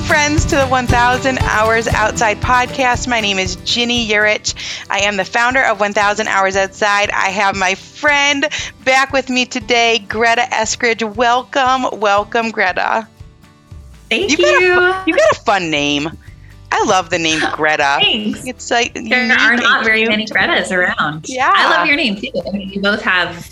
[0.00, 3.06] Welcome, friends, to the 1000 Hours Outside podcast.
[3.06, 4.54] My name is Ginny Yurich.
[4.88, 7.10] I am the founder of 1000 Hours Outside.
[7.10, 8.46] I have my friend
[8.86, 11.16] back with me today, Greta Eskridge.
[11.16, 13.06] Welcome, welcome, Greta.
[14.08, 14.46] Thank You've you.
[14.74, 16.08] Got a, you've got a fun name.
[16.72, 17.98] I love the name Greta.
[18.00, 18.46] Thanks.
[18.46, 21.28] It's like there are not very many Gretas around.
[21.28, 21.52] Yeah.
[21.54, 22.30] I love your name too.
[22.46, 23.46] I mean, you both have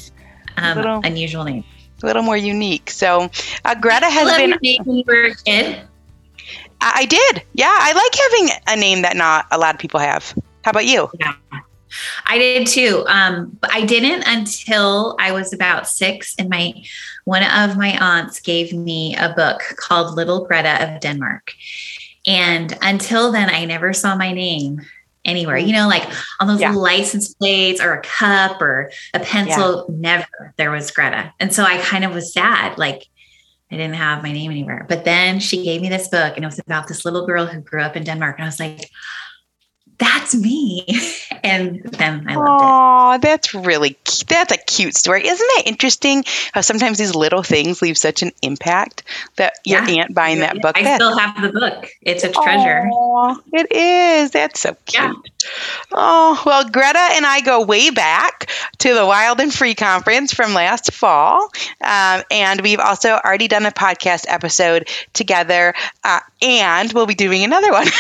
[0.56, 1.66] um, Little- unusual names.
[2.02, 2.88] a little more unique.
[2.90, 3.28] So,
[3.66, 4.48] uh, Greta has love been.
[4.48, 5.82] your name when you were a kid.
[6.80, 7.42] I I did.
[7.54, 10.34] Yeah, I like having a name that not a lot of people have.
[10.64, 11.08] How about you?
[11.18, 11.32] Yeah.
[12.26, 13.04] I did too.
[13.08, 16.74] Um, but I didn't until I was about six, and my
[17.24, 21.52] one of my aunts gave me a book called Little Greta of Denmark.
[22.26, 24.82] And until then, I never saw my name
[25.24, 25.56] anywhere.
[25.56, 26.06] You know, like
[26.40, 26.72] on those Yeah.
[26.72, 29.86] license plates or a cup or a pencil.
[29.88, 30.26] Never
[30.58, 32.76] there was Greta, and so I kind of was sad.
[32.76, 33.06] Like
[33.70, 34.86] I didn't have my name anywhere.
[34.88, 37.60] But then she gave me this book, and it was about this little girl who
[37.60, 38.90] grew up in Denmark, and I was like
[39.98, 40.86] that's me.
[41.44, 42.64] And then I loved it.
[42.66, 43.96] Oh, that's really
[44.26, 45.24] that's a cute story.
[45.24, 46.24] Isn't that interesting?
[46.52, 49.04] How sometimes these little things leave such an impact
[49.36, 50.02] that your Yeah.
[50.02, 50.76] aunt buying that book.
[50.76, 51.88] I that- still have the book.
[52.02, 52.88] It's a treasure.
[52.92, 54.32] Aw, it is.
[54.32, 55.00] That's so cute.
[55.00, 55.12] Yeah.
[55.92, 60.54] Oh, well, Greta and I go way back to the Wild and Free conference from
[60.54, 61.50] last fall.
[61.80, 65.72] Um, and we've also already done a podcast episode together.
[66.02, 67.86] Uh, and we'll be doing another one.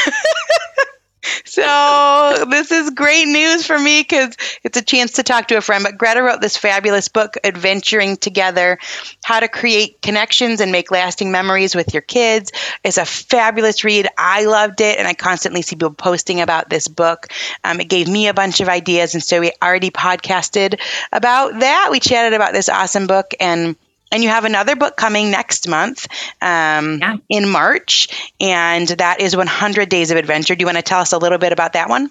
[1.44, 5.60] so this is great news for me because it's a chance to talk to a
[5.60, 5.84] friend.
[5.84, 8.78] But Greta wrote this fabulous book, Adventuring Together
[9.24, 12.52] How to Create Connections and Make Lasting Memories with Your Kids.
[12.84, 14.08] It's a fabulous read.
[14.16, 17.28] I loved it, and I constantly see people posting about this book.
[17.64, 20.80] Um, it gave me a bunch of ideas, and so we already podcasted
[21.12, 21.88] about that.
[21.90, 23.76] We chatted about this awesome book and.
[24.10, 26.06] And you have another book coming next month
[26.40, 27.16] um, Yeah.
[27.28, 30.54] in March, and that is 100 Days of Adventure.
[30.54, 32.10] Do you want to tell us a little bit about that one?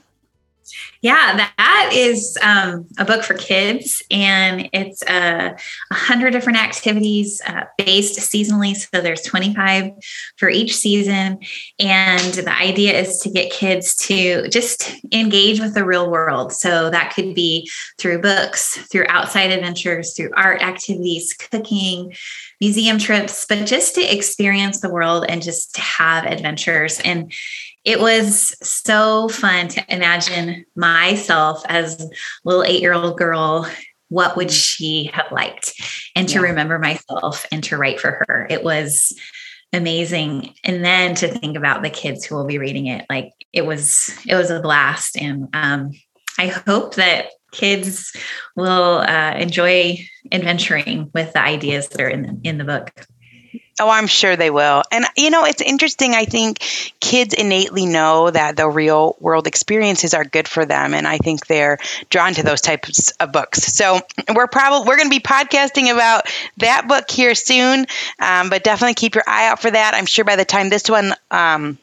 [1.02, 5.58] Yeah, that is um, a book for kids, and it's uh,
[5.92, 8.76] a hundred different activities uh, based seasonally.
[8.76, 9.92] So there's 25
[10.38, 11.40] for each season,
[11.80, 16.52] and the idea is to get kids to just engage with the real world.
[16.52, 22.14] So that could be through books, through outside adventures, through art activities, cooking,
[22.60, 27.32] museum trips, but just to experience the world and just to have adventures and
[27.88, 32.10] it was so fun to imagine myself as a
[32.44, 33.66] little eight year old girl.
[34.10, 35.72] What would she have liked?
[36.14, 36.42] And to Yeah.
[36.42, 38.46] remember myself and to write for her.
[38.50, 39.18] It was
[39.72, 40.54] amazing.
[40.66, 43.06] And then to think about the kids who will be reading it.
[43.10, 45.18] Like it was, it was a blast.
[45.18, 45.92] And um,
[46.38, 48.14] I hope that kids
[48.58, 49.98] will uh, enjoy
[50.34, 52.92] adventuring with the ideas that are in the, in the book.
[53.80, 54.82] Oh, I'm sure they will.
[54.92, 56.14] And, you know, it's interesting.
[56.16, 56.60] I think
[57.00, 60.96] kids innately know that the real world experiences are good for them.
[60.96, 61.78] And I think they're
[62.10, 63.62] drawn to those types of books.
[63.62, 64.00] So
[64.34, 66.24] we're probably, we're going to be podcasting about
[66.58, 67.86] that book here soon.
[68.20, 69.94] Um, but definitely keep your eye out for that.
[69.94, 71.78] I'm sure by the time this one, um,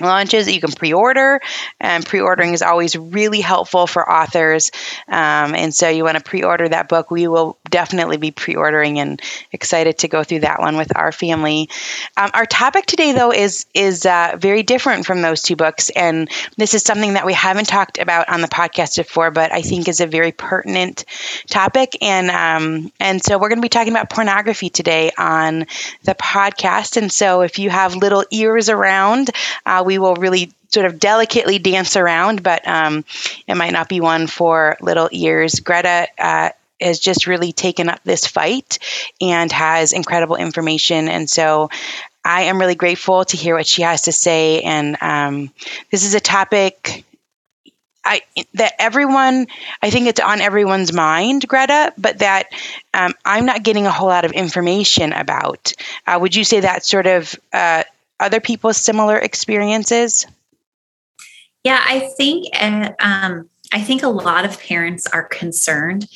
[0.00, 1.40] launches that you can pre-order
[1.80, 4.70] and pre-ordering is always really helpful for authors.
[5.08, 7.10] Um, and so you want to pre-order that book.
[7.10, 9.20] We will definitely be pre-ordering and
[9.52, 11.68] excited to go through that one with our family.
[12.16, 16.30] Um, our topic today though is is uh, very different from those two books and
[16.56, 19.88] this is something that we haven't talked about on the podcast before but i think
[19.88, 21.04] is a very pertinent
[21.48, 21.96] topic.
[22.02, 25.66] And um, and so we're going to be talking about pornography today on
[26.04, 26.96] the podcast.
[26.96, 29.30] And so if you have little ears around
[29.66, 33.06] uh, we will really sort of delicately dance around, but um,
[33.46, 35.60] it might not be one for little ears.
[35.60, 38.78] Greta uh, has just really taken up this fight
[39.18, 41.08] and has incredible information.
[41.08, 41.70] And so
[42.22, 44.60] I am really grateful to hear what she has to say.
[44.60, 45.50] And um,
[45.90, 47.06] this is a topic.
[48.04, 48.20] I,
[48.54, 49.46] that everyone,
[49.82, 52.48] I think it's on everyone's mind, Greta, but that
[52.92, 55.72] um, I'm not getting a whole lot of information about.
[56.06, 57.84] Uh, would you say that sort of uh,
[58.20, 60.26] other people's similar experiences?
[61.64, 66.08] Yeah, I think uh, um, I think a lot of parents are concerned.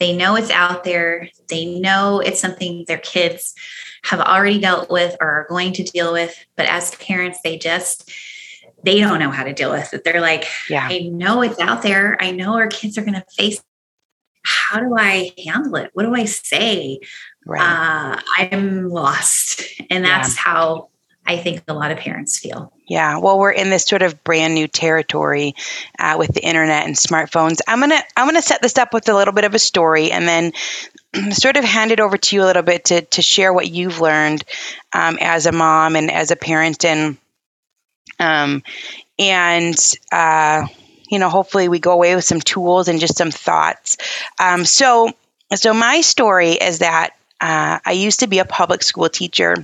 [0.00, 1.28] They know it's out there.
[1.48, 3.54] They know it's something their kids
[4.04, 6.36] have already dealt with or are going to deal with.
[6.56, 8.10] But as parents, they just
[8.84, 10.04] they don't know how to deal with it.
[10.04, 10.86] They're like, Yeah.
[10.88, 12.16] I know it's out there.
[12.20, 13.62] I know our kids are going to face.
[14.44, 15.90] How do I handle it?
[15.94, 17.00] What do I say?
[17.44, 17.60] Right.
[17.60, 20.18] Uh, I'm lost, and Yeah.
[20.22, 20.90] that's how
[21.28, 22.72] I think a lot of parents feel.
[22.88, 25.54] Yeah, well, we're in this sort of brand new territory
[25.98, 27.60] uh, with the internet and smartphones.
[27.68, 30.26] I'm gonna I'm gonna set this up with a little bit of a story, and
[30.26, 30.52] then
[31.32, 34.00] sort of hand it over to you a little bit to to share what you've
[34.00, 34.42] learned
[34.94, 37.18] um, as a mom and as a parent, and
[38.18, 38.62] um,
[39.18, 39.76] and
[40.10, 40.66] uh,
[41.10, 43.98] you know, hopefully we go away with some tools and just some thoughts.
[44.38, 45.12] Um, so,
[45.54, 47.10] so my story is that
[47.40, 49.54] uh, I used to be a public school teacher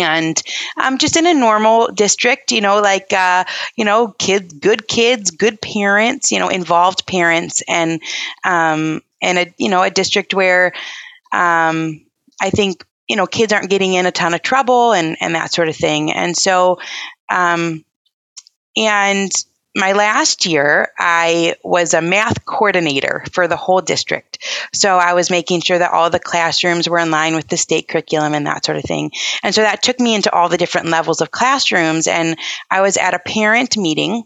[0.00, 0.40] and
[0.76, 3.44] um, just in a normal district, you know, like uh,
[3.76, 8.00] you know, kids, good kids, good parents, you know, involved parents, and
[8.44, 10.72] um, and a you know a district where
[11.32, 12.04] um,
[12.40, 15.52] I think you know kids aren't getting in a ton of trouble and and that
[15.52, 16.78] sort of thing, and so
[17.30, 17.84] um,
[18.76, 19.30] and
[19.74, 24.38] my last year, I was a math coordinator for the whole district.
[24.74, 27.88] So I was making sure that all the classrooms were in line with the state
[27.88, 29.12] curriculum and that sort of thing.
[29.42, 32.06] And so that took me into all the different levels of classrooms.
[32.06, 32.36] And
[32.70, 34.24] I was at a parent meeting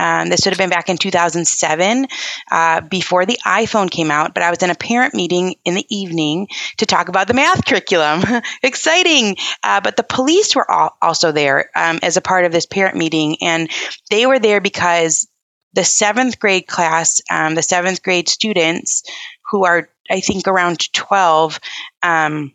[0.00, 2.06] um, this would have been back in 2007,
[2.50, 4.32] uh, before the iPhone came out.
[4.32, 6.48] But I was in a parent meeting in the evening
[6.78, 8.22] to talk about the math curriculum.
[8.62, 9.36] Exciting!
[9.62, 12.96] Uh, but the police were all, also there um, as a part of this parent
[12.96, 13.70] meeting, and
[14.10, 15.28] they were there because
[15.74, 19.02] the seventh grade class, um, the seventh grade students
[19.50, 21.60] who are, I think, around 12.
[22.02, 22.54] Um,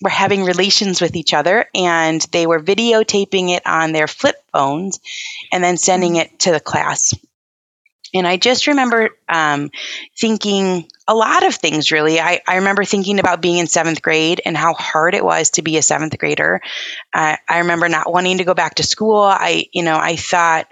[0.00, 5.00] were having relations with each other and they were videotaping it on their flip phones
[5.52, 7.14] and then sending it to the class.
[8.14, 9.70] And I just remember um,
[10.16, 12.20] thinking a lot of things, really.
[12.20, 15.62] I, I remember thinking about being in seventh grade and how hard it was to
[15.62, 16.60] be a seventh grader.
[17.12, 19.20] Uh, I remember not wanting to go back to school.
[19.20, 20.68] I, you know, I thought,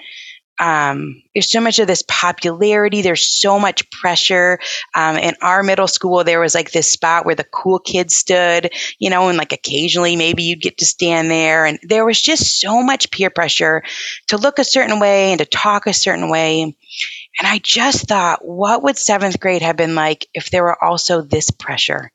[0.60, 3.02] um, there's so much of this popularity.
[3.02, 4.58] There's so much pressure.
[4.94, 8.70] Um, in our middle school, there was like this spot where the cool kids stood,
[8.98, 11.64] you know, and like occasionally maybe you'd get to stand there.
[11.64, 13.82] And there was just so much peer pressure
[14.28, 16.62] to look a certain way and to talk a certain way.
[16.62, 21.22] And I just thought, what would seventh grade have been like if there were also
[21.22, 22.12] this pressure?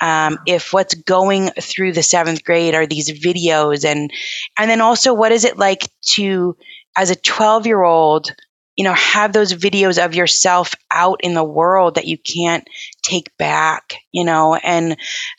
[0.00, 4.10] Um, if what's going through the seventh grade are these videos and
[4.58, 6.54] and then also what is it like to
[6.96, 8.30] as a 12 year old,
[8.76, 12.66] you know, have those videos of yourself out in the world that you can't
[13.02, 14.96] take back, you know, and,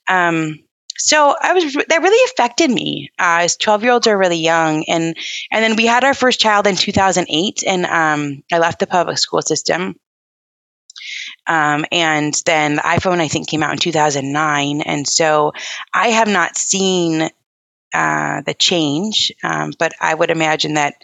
[0.08, 0.60] um,
[0.98, 3.12] so I was that really affected me.
[3.20, 5.16] Uh, as twelve year olds are really young, and
[5.52, 8.80] and then we had our first child in two thousand eight, and um, I left
[8.80, 9.96] the public school system.
[11.46, 15.54] Um, and then the iPhone I think came out in two thousand nine, and so
[15.94, 17.30] I have not seen
[17.94, 20.96] uh, the change, um, but I would imagine that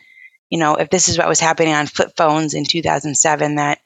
[0.54, 3.80] you know, if this is what was happening on flip phones in 2007, that,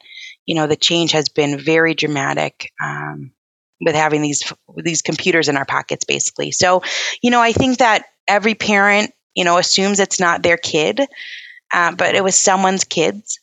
[0.44, 2.70] you know, the change has been very dramatic.
[2.84, 3.32] Um,
[3.80, 6.82] with having these these computers in our pockets basically so
[7.22, 11.00] you know i think that every parent you know assumes it's not their kid
[11.72, 13.38] uh, but it was someone's kids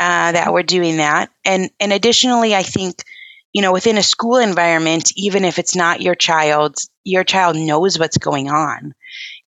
[0.00, 3.04] uh, that were doing that and and additionally i think
[3.52, 7.96] you know within a school environment even if it's not your child your child knows
[7.96, 8.92] what's going on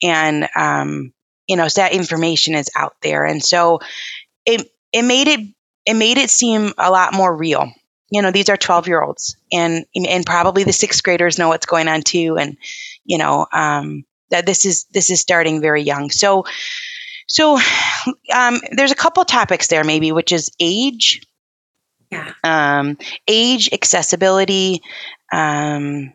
[0.03, 1.13] and um,
[1.47, 3.25] you know, so that information is out there.
[3.25, 3.79] And so
[4.45, 5.39] it, it made it,
[5.85, 7.71] it made it seem a lot more real.
[8.09, 11.65] You know, these are 12 year olds and, and probably the sixth graders know what's
[11.65, 12.37] going on too.
[12.37, 12.57] And,
[13.03, 16.09] you know, um, that this is, this is starting very young.
[16.09, 16.45] So,
[17.27, 17.59] so
[18.33, 21.21] um, there's a couple topics there maybe, which is age,
[22.11, 22.33] yeah.
[22.43, 22.97] um,
[23.27, 24.81] age, accessibility,
[25.31, 26.13] um,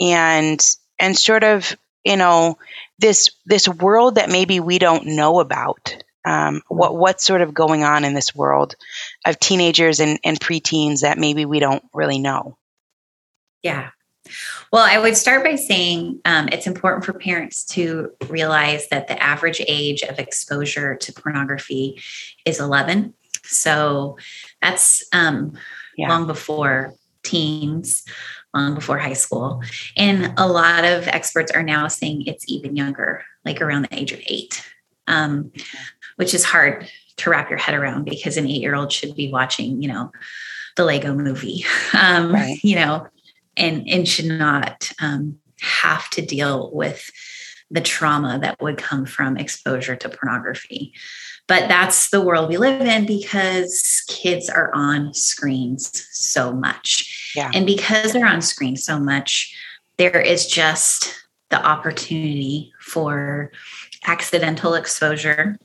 [0.00, 2.58] and, and sort of, you know,
[2.98, 5.96] this this world that maybe we don't know about.
[6.24, 8.76] Um, what what's sort of going on in this world
[9.26, 12.56] of teenagers and, and preteens that maybe we don't really know?
[13.62, 13.90] Yeah.
[14.72, 19.20] Well, I would start by saying um, it's important for parents to realize that the
[19.20, 22.00] average age of exposure to pornography
[22.44, 23.14] is 11.
[23.44, 24.16] So
[24.60, 25.58] that's um,
[25.96, 26.08] yeah.
[26.08, 28.04] long before teens
[28.54, 29.62] long before high school.
[29.96, 34.12] And a lot of experts are now saying it's even younger, like around the age
[34.12, 34.66] of eight,
[35.06, 35.52] um,
[36.16, 39.30] which is hard to wrap your head around because an eight year old should be
[39.30, 40.10] watching, you know,
[40.76, 41.64] the Lego movie,
[41.98, 42.58] um, right.
[42.62, 43.06] you know,
[43.56, 47.10] and, and should not um, have to deal with
[47.70, 50.92] the trauma that would come from exposure to pornography.
[51.48, 57.21] But that's the world we live in because kids are on screens so much.
[57.34, 57.50] Yeah.
[57.54, 59.56] And because they're on screen so much,
[59.96, 61.14] there is just
[61.50, 63.52] the opportunity for
[64.06, 65.58] accidental exposure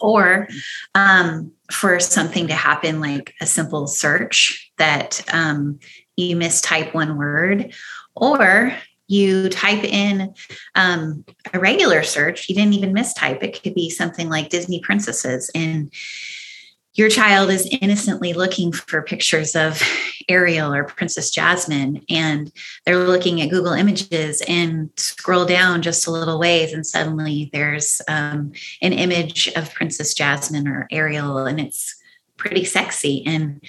[0.00, 0.48] or
[0.94, 5.78] um, for something to happen like a simple search that um,
[6.16, 7.74] you mistype one word
[8.14, 8.72] or
[9.10, 10.32] you type in
[10.76, 13.42] um, a regular search, you didn't even mistype.
[13.42, 15.92] It could be something like Disney princesses, and
[16.94, 19.80] your child is innocently looking for pictures of
[20.28, 22.52] Ariel or Princess Jasmine, and
[22.84, 28.02] they're looking at Google Images and scroll down just a little ways, and suddenly there's
[28.08, 31.94] um, an image of Princess Jasmine or Ariel, and it's
[32.36, 33.24] pretty sexy.
[33.24, 33.62] And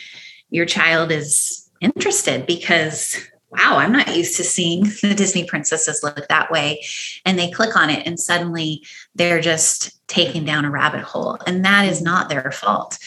[0.49, 3.17] your child is interested because
[3.51, 6.84] wow, I'm not used to seeing the Disney princesses look that way.
[7.25, 8.84] And they click on it, and suddenly
[9.15, 11.38] they're just taken down a rabbit hole.
[11.46, 12.98] And that is not their fault.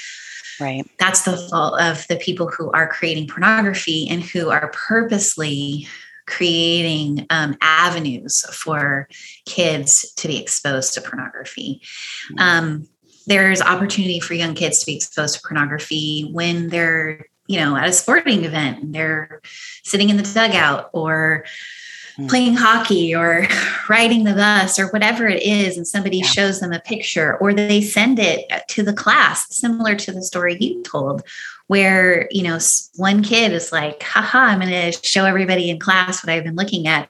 [0.61, 0.89] Right.
[0.99, 5.89] That's the fault of the people who are creating pornography and who are purposely
[6.27, 9.09] creating um, avenues for
[9.47, 11.83] kids to be exposed to pornography.
[12.33, 12.39] Mm-hmm.
[12.39, 12.89] Um,
[13.27, 17.89] there's opportunity for young kids to be exposed to pornography when they're you know, at
[17.89, 19.41] a sporting event and they're
[19.83, 21.45] sitting in the dugout or
[22.19, 22.29] mm.
[22.29, 23.47] playing hockey or
[23.89, 26.27] riding the bus or whatever it is, and somebody yeah.
[26.27, 30.57] shows them a picture or they send it to the class, similar to the story
[30.59, 31.23] you told,
[31.67, 32.59] where, you know,
[32.97, 36.57] one kid is like, haha, I'm going to show everybody in class what I've been
[36.57, 37.09] looking at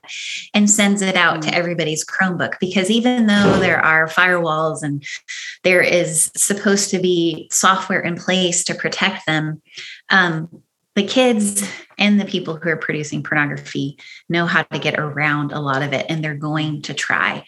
[0.53, 1.43] and sends it out mm.
[1.43, 2.61] to everybody's Chromebook.
[2.61, 5.05] Because even though there are firewalls and
[5.65, 9.61] there is supposed to be software in place to protect them,
[10.11, 10.63] um,
[10.95, 11.69] the kids
[11.99, 15.93] and the people who are producing pornography know how to get around a lot of
[15.93, 17.45] it and they're going to try.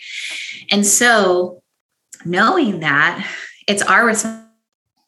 [0.72, 1.62] And so,
[2.25, 3.25] knowing that,
[3.68, 4.45] it's our responsibility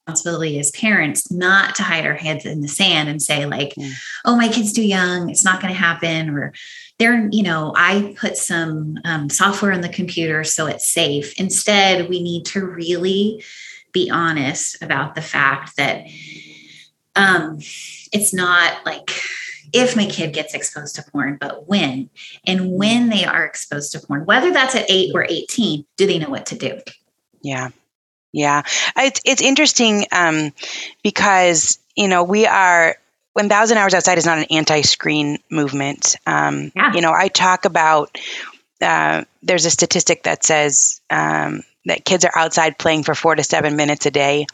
[0.09, 3.75] as parents not to hide our heads in the sand and say, like,
[4.25, 6.53] oh, my kid's too young, it's not going to happen, or
[6.99, 11.39] they're, you know, I put some um, software on the computer so it's safe.
[11.39, 13.45] Instead, we need to really
[13.93, 16.07] be honest about the fact that
[17.15, 17.59] um,
[18.13, 19.11] it's not like
[19.73, 22.11] if my kid gets exposed to porn, but when.
[22.47, 26.19] And when they are exposed to porn, whether that's at eight or 18, do they
[26.19, 26.81] know what to do?
[27.43, 27.71] Yeah.
[28.33, 28.63] Yeah.
[28.97, 30.53] It's, it's interesting um,
[31.03, 32.97] because, you know, we are
[33.33, 36.17] 1000 Hours Outside is not an anti screen movement.
[36.27, 36.93] Um, yeah.
[36.95, 38.19] You know, I talk about,
[38.81, 43.43] uh, there's a statistic that says um, that kids are outside playing for four to
[43.43, 44.47] seven minutes a day,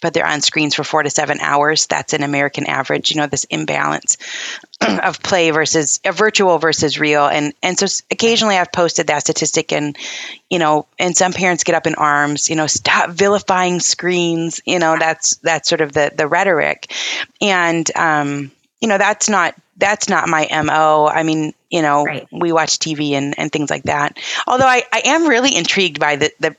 [0.00, 1.86] but they're on screens for four to seven hours.
[1.86, 3.10] That's an American average.
[3.10, 4.16] You know, this imbalance
[4.80, 7.26] of play versus a virtual versus real.
[7.26, 9.96] And and so occasionally I've posted that statistic, and
[10.48, 12.50] you know, and some parents get up in arms.
[12.50, 14.60] You know, stop vilifying screens.
[14.64, 16.92] You know, that's that's sort of the the rhetoric,
[17.40, 21.06] and um, you know, that's not that's not my mo.
[21.06, 22.26] I mean, you know, right.
[22.30, 24.18] we watch TV and, and things like that.
[24.46, 26.56] Although I, I am really intrigued by the, the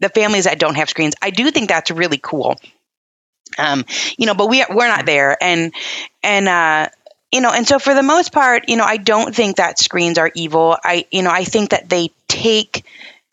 [0.00, 1.14] the families that don't have screens.
[1.22, 2.56] I do think that's really cool.
[3.56, 3.84] Um,
[4.16, 5.72] you know, but we we're not there, and
[6.22, 6.88] and uh,
[7.32, 10.18] you know, and so for the most part, you know, I don't think that screens
[10.18, 10.76] are evil.
[10.84, 12.84] I you know, I think that they take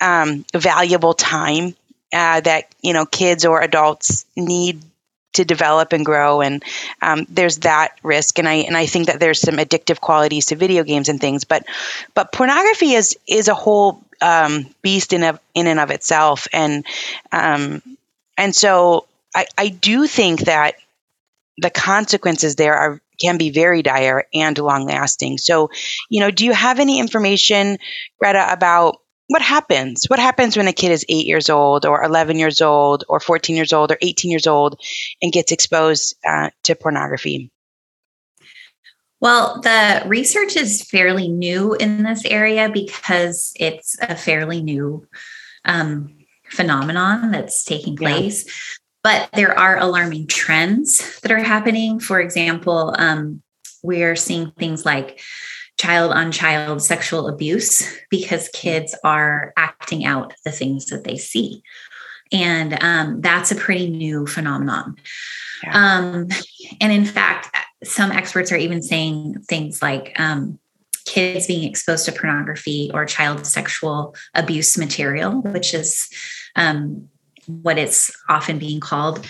[0.02, 1.76] um, valuable time
[2.14, 4.82] uh, that you know kids or adults need
[5.34, 6.64] to develop and grow and
[7.02, 10.56] um, there's that risk and i and i think that there's some addictive qualities to
[10.56, 11.66] video games and things but
[12.14, 16.86] but pornography is is a whole um, beast in of, in and of itself, and
[17.32, 17.82] um,
[18.38, 20.76] and so I, I do think that
[21.58, 25.38] the consequences there are can be very dire and long lasting.
[25.38, 25.70] So,
[26.10, 27.78] you know, do you have any information,
[28.20, 30.06] Greta, about what happens?
[30.08, 33.56] What happens when a kid is eight years old, or 11 years old, or 14
[33.56, 34.80] years old, or 18 years old
[35.22, 37.52] and gets exposed uh, to pornography?
[39.22, 45.08] Well, the research is fairly new in this area because it's a fairly new
[45.64, 46.16] um,
[46.50, 48.46] phenomenon that's taking place.
[48.46, 48.52] Yeah.
[49.04, 52.00] But there are alarming trends that are happening.
[52.00, 53.42] For example, um,
[53.84, 55.22] we're seeing things like
[55.78, 61.62] child on child sexual abuse because kids are acting out the things that they see.
[62.32, 64.96] And um, that's a pretty new phenomenon.
[65.64, 65.72] Yeah.
[65.74, 66.28] Um,
[66.82, 70.60] and in fact, some experts are even saying things like um,
[71.06, 76.10] kids being exposed to pornography or child sexual abuse material, which is
[76.56, 77.08] um,
[77.46, 79.26] what it's often being called,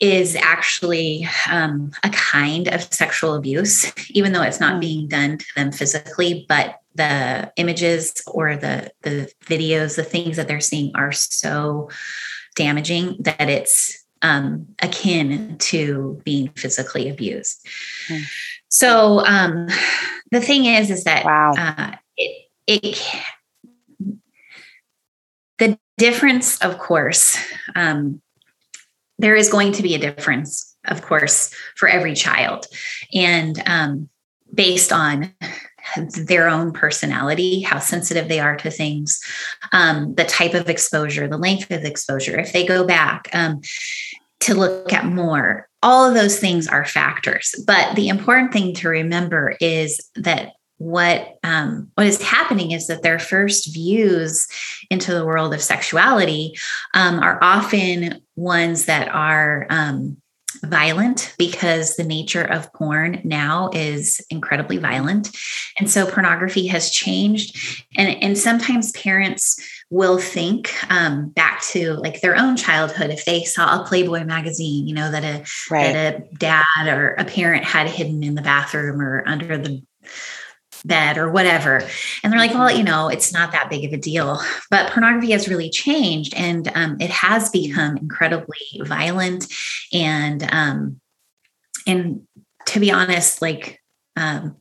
[0.00, 4.80] is actually um, a kind of sexual abuse, even though it's not hmm.
[4.80, 10.48] being done to them physically, but the images or the the videos, the things that
[10.48, 11.88] they're seeing are so
[12.56, 17.66] damaging that it's um, akin to being physically abused.
[18.08, 18.22] Mm.
[18.68, 19.68] So um,
[20.30, 21.52] the thing is, is that wow.
[21.56, 23.24] uh, it, it
[25.58, 27.36] the difference, of course,
[27.74, 28.20] um,
[29.18, 32.66] there is going to be a difference, of course, for every child,
[33.12, 34.08] and um,
[34.54, 35.34] based on
[36.26, 39.20] their own personality, how sensitive they are to things,
[39.72, 42.38] um, the type of exposure, the length of exposure.
[42.38, 43.60] If they go back, um,
[44.40, 45.68] to look at more.
[45.82, 47.54] All of those things are factors.
[47.66, 53.02] But the important thing to remember is that what um, what is happening is that
[53.02, 54.46] their first views
[54.90, 56.54] into the world of sexuality
[56.94, 60.16] um, are often ones that are um,
[60.64, 65.36] violent because the nature of porn now is incredibly violent
[65.78, 72.20] and so pornography has changed and and sometimes parents will think um, back to like
[72.20, 75.92] their own childhood if they saw a playboy magazine you know that a right.
[75.92, 79.82] that a dad or a parent had hidden in the bathroom or under the
[80.84, 81.82] bed or whatever.
[82.22, 84.40] And they're like, well, you know, it's not that big of a deal.
[84.70, 89.52] But pornography has really changed and um, it has become incredibly violent
[89.92, 91.00] and um,
[91.86, 92.22] and
[92.66, 93.80] to be honest, like
[94.16, 94.56] um,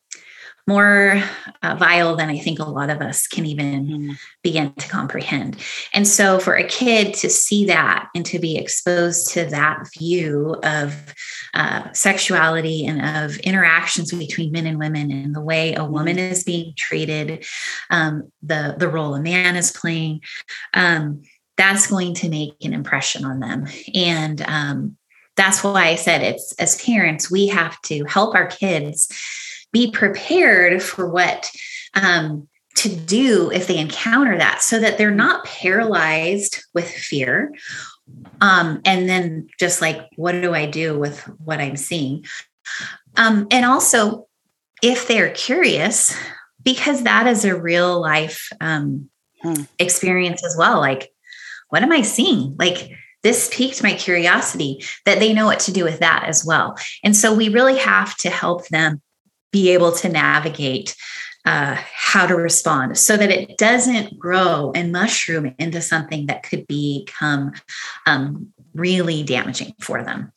[0.67, 1.23] more
[1.63, 4.11] uh, vile than I think a lot of us can even mm-hmm.
[4.43, 5.57] begin to comprehend.
[5.93, 10.57] And so, for a kid to see that and to be exposed to that view
[10.63, 11.15] of
[11.53, 16.31] uh, sexuality and of interactions between men and women and the way a woman mm-hmm.
[16.31, 17.45] is being treated,
[17.89, 20.21] um, the the role a man is playing,
[20.73, 21.21] um,
[21.55, 23.67] that's going to make an impression on them.
[23.95, 24.97] And um,
[25.37, 29.07] that's why I said it's as parents we have to help our kids
[29.77, 31.51] be prepared for what
[31.93, 37.53] um, to do if they encounter that so that they're not paralyzed with fear
[38.41, 42.25] um, and then just like what do i do with what i'm seeing?
[43.15, 44.27] Um, and also
[44.81, 46.15] if they're curious
[46.63, 49.09] because that is a real life um,
[49.41, 49.63] hmm.
[49.77, 51.11] experience as well like
[51.69, 52.55] what am i seeing?
[52.57, 52.89] Like
[53.23, 56.77] this piqued my curiosity that they know what to do with that as well.
[57.03, 59.01] And so we really have to help them
[59.57, 60.95] be able to navigate
[61.45, 66.67] uh, how to respond so that it doesn't grow and mushroom into something that could
[66.67, 67.53] become
[68.05, 70.31] um, really damaging for them.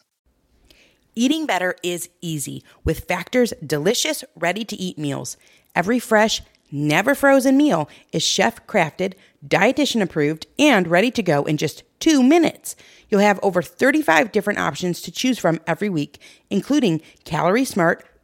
[1.15, 5.37] Eating better is easy with Factor's delicious, ready to eat meals.
[5.75, 9.15] Every fresh, never frozen meal is chef crafted,
[9.47, 12.75] dietitian approved, and ready to go in just two minutes.
[13.11, 18.07] You'll have over 35 different options to choose from every week, including Calorie Smart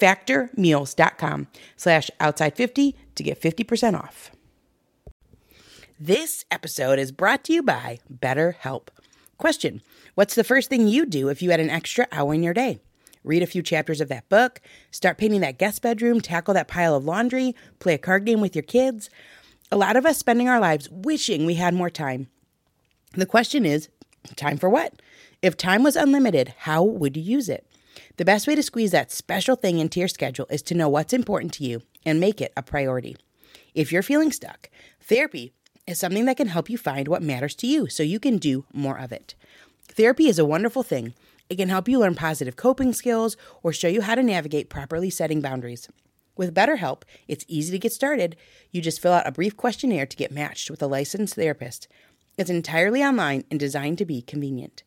[0.00, 4.30] factormeals.com slash outside50 to get 50% off.
[5.98, 8.88] This episode is brought to you by BetterHelp.
[9.36, 9.82] Question
[10.14, 12.80] What's the first thing you do if you had an extra hour in your day?
[13.22, 16.94] Read a few chapters of that book, start painting that guest bedroom, tackle that pile
[16.94, 19.10] of laundry, play a card game with your kids.
[19.70, 22.28] A lot of us spending our lives wishing we had more time.
[23.12, 23.88] The question is
[24.36, 24.94] time for what?
[25.42, 27.66] If time was unlimited, how would you use it?
[28.20, 31.14] The best way to squeeze that special thing into your schedule is to know what's
[31.14, 33.16] important to you and make it a priority.
[33.74, 34.68] If you're feeling stuck,
[35.00, 35.54] therapy
[35.86, 38.66] is something that can help you find what matters to you so you can do
[38.74, 39.34] more of it.
[39.88, 41.14] Therapy is a wonderful thing.
[41.48, 45.08] It can help you learn positive coping skills or show you how to navigate properly
[45.08, 45.88] setting boundaries.
[46.36, 48.36] With BetterHelp, it's easy to get started.
[48.70, 51.88] You just fill out a brief questionnaire to get matched with a licensed therapist.
[52.36, 54.82] It's entirely online and designed to be convenient.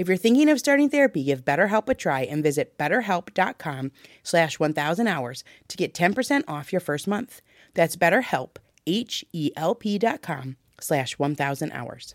[0.00, 5.06] If you're thinking of starting therapy, give BetterHelp a try and visit betterhelp.com slash 1000
[5.06, 7.42] hours to get 10% off your first month.
[7.74, 12.14] That's betterhelp, H-E-L-P dot com slash 1000 hours.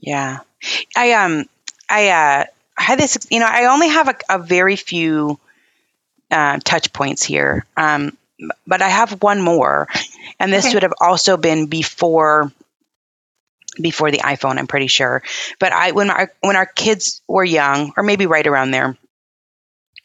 [0.00, 0.40] Yeah.
[0.96, 1.44] I, um,
[1.88, 2.44] I, uh,
[2.76, 5.38] had this, you know, I only have a, a very few,
[6.32, 7.64] uh, touch points here.
[7.76, 8.18] Um,
[8.66, 9.86] but I have one more,
[10.40, 10.74] and this okay.
[10.74, 12.50] would have also been before
[13.80, 15.22] before the iPhone, I'm pretty sure.
[15.58, 18.96] But I when our when our kids were young, or maybe right around there,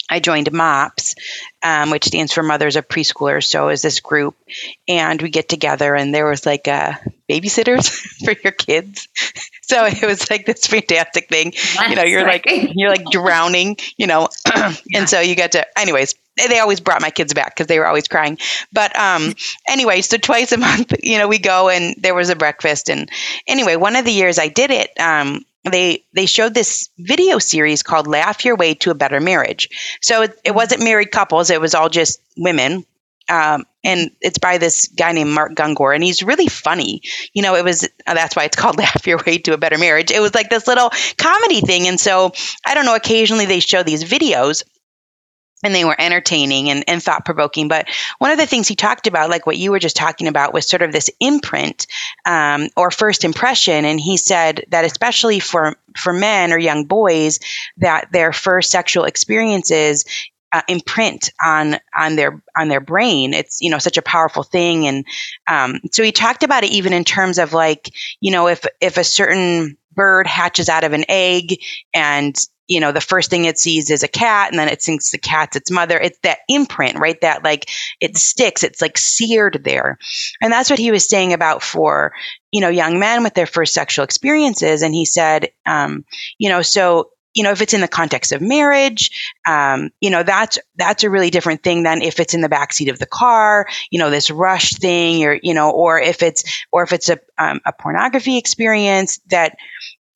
[0.10, 1.16] I joined MOPS,
[1.64, 3.44] um, which stands for Mothers of Preschoolers.
[3.46, 4.36] So is this group,
[4.88, 7.00] and we get together, and there was like a
[7.30, 7.90] babysitters
[8.26, 9.08] for your kids.
[9.68, 11.52] So it was like this fantastic thing.
[11.52, 12.42] That's you know, you're right.
[12.46, 14.30] like you're like drowning, you know,
[14.94, 15.78] and so you get to.
[15.78, 18.38] Anyways, they always brought my kids back because they were always crying.
[18.72, 19.34] But um,
[19.68, 22.90] anyway, so twice a month, you know, we go and there was a breakfast.
[22.90, 23.10] And
[23.48, 27.84] anyway, one of the years I did it, um, they they showed this video series
[27.84, 29.70] called "Laugh Your Way to a Better Marriage."
[30.02, 32.86] So it, it wasn't married couples; it was all just women.
[33.30, 37.02] Um, and it's by this guy named Mark Gungor, and he's really funny.
[37.34, 39.78] You know, it was uh, that's why it's called "Laugh Your Way to a Better
[39.78, 42.32] Marriage." It was like this little comedy thing, and so
[42.66, 42.96] I don't know.
[42.96, 44.64] Occasionally, they show these videos
[45.64, 47.68] and they were entertaining and, and thought provoking.
[47.68, 47.88] But
[48.20, 50.68] one of the things he talked about, like what you were just talking about, was
[50.68, 51.88] sort of this imprint
[52.26, 53.86] um, or first impression.
[53.86, 57.40] And he said that especially for for men or young boys,
[57.78, 60.06] that their first sexual experiences
[60.54, 63.34] uh, imprint on on their on their brain.
[63.34, 65.06] It's you know such a powerful thing, and
[65.48, 67.90] um, so he talked about it even in terms of like
[68.22, 71.60] you know if if a certain bird hatches out of an egg
[71.94, 75.12] and you know, the first thing it sees is a cat and then it thinks
[75.12, 75.98] the cat's its mother.
[75.98, 77.20] It's that imprint, right?
[77.22, 77.70] That like
[78.02, 79.98] it sticks, it's like seared there.
[80.42, 82.14] And that's what he was saying about for,
[82.52, 84.82] you know, young men with their first sexual experiences.
[84.82, 86.06] And he said, um,
[86.38, 89.12] you know, so you know if it's in the context of marriage
[89.46, 92.90] um, you know that's that's a really different thing than if it's in the backseat
[92.90, 96.82] of the car you know this rush thing or you know or if it's or
[96.82, 99.56] if it's a, um, a pornography experience that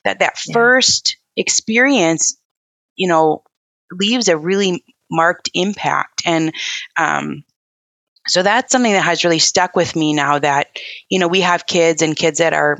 [0.04, 0.52] that that yeah.
[0.52, 2.36] first experience
[2.96, 3.42] you know,
[3.90, 6.22] leaves a really marked impact.
[6.24, 6.54] And
[6.96, 7.44] um,
[8.26, 10.78] so that's something that has really stuck with me now that,
[11.08, 12.78] you know, we have kids and kids that are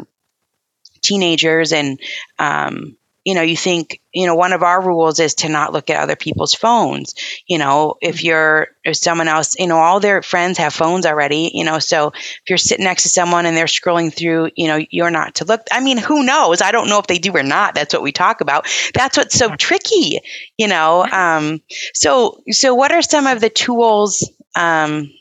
[1.02, 2.00] teenagers and,
[2.38, 5.90] um, you know, you think, you know, one of our rules is to not look
[5.90, 7.14] at other people's phones.
[7.46, 8.26] You know, if mm-hmm.
[8.26, 12.08] you're, if someone else, you know, all their friends have phones already, you know, so
[12.08, 15.44] if you're sitting next to someone and they're scrolling through, you know, you're not to
[15.44, 15.62] look.
[15.70, 16.62] I mean, who knows?
[16.62, 17.74] I don't know if they do or not.
[17.74, 18.66] That's what we talk about.
[18.92, 20.18] That's what's so tricky,
[20.58, 21.06] you know.
[21.06, 21.60] Um,
[21.94, 25.12] so, so what are some of the tools, um,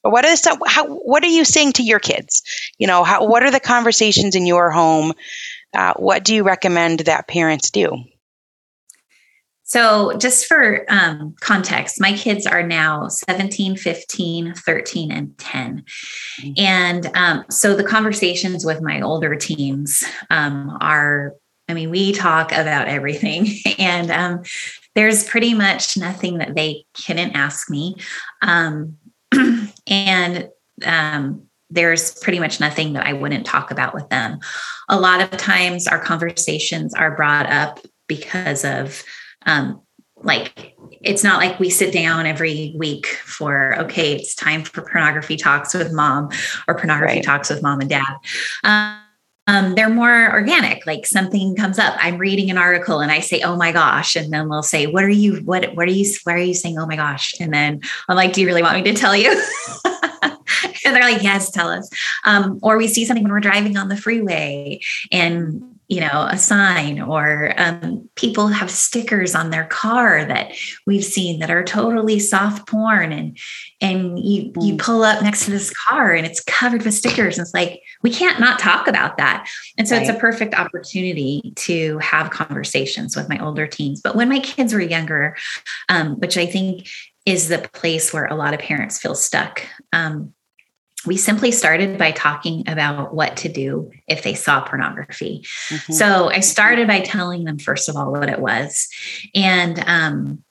[0.00, 2.42] what are some, how, what are you saying to your kids?
[2.78, 5.12] You know, how, what are the conversations in your home?
[5.74, 8.04] Uh, what do you recommend that parents do?
[9.64, 15.84] So, just for um, context, my kids are now 17, 15, 13, and 10.
[16.42, 16.52] Mm-hmm.
[16.58, 21.32] And um, so the conversations with my older teens um, are,
[21.68, 23.46] I mean, we talk about everything.
[23.78, 24.42] and um,
[24.94, 27.96] there's pretty much nothing that they couldn't ask me.
[28.42, 28.98] Um,
[29.86, 30.50] and
[30.84, 34.38] um, there's pretty much nothing that I wouldn't talk about with them.
[34.88, 39.02] A lot of times, our conversations are brought up because of
[39.46, 39.80] um,
[40.24, 45.36] like it's not like we sit down every week for okay it's time for pornography
[45.36, 46.28] talks with mom
[46.68, 47.24] or pornography right.
[47.24, 48.14] talks with mom and dad
[48.62, 49.01] um,
[49.46, 51.94] um, they're more organic like something comes up.
[51.98, 55.04] I'm reading an article and i say oh my gosh and then they'll say what
[55.04, 57.34] are you what what are you why are you saying oh my gosh?
[57.40, 59.42] And then i'm like do you really want me to tell you?
[60.84, 61.88] And they're like, yes, tell us.
[62.24, 66.38] Um, or we see something when we're driving on the freeway and you know a
[66.38, 70.54] sign or um, people have stickers on their car that
[70.86, 73.36] we've seen that are totally soft porn and
[73.80, 74.78] and you you mm.
[74.78, 78.10] pull up next to this car and it's covered with stickers and it's like we
[78.10, 80.02] can't not talk about that and so right.
[80.06, 84.72] it's a perfect opportunity to have conversations with my older teens but when my kids
[84.72, 85.36] were younger
[85.88, 86.88] um, which i think
[87.26, 90.32] is the place where a lot of parents feel stuck um,
[91.06, 95.44] we simply started by talking about what to do if they saw pornography.
[95.68, 95.92] Mm-hmm.
[95.92, 98.88] So I started by telling them, first of all, what it was.
[99.34, 100.44] And um,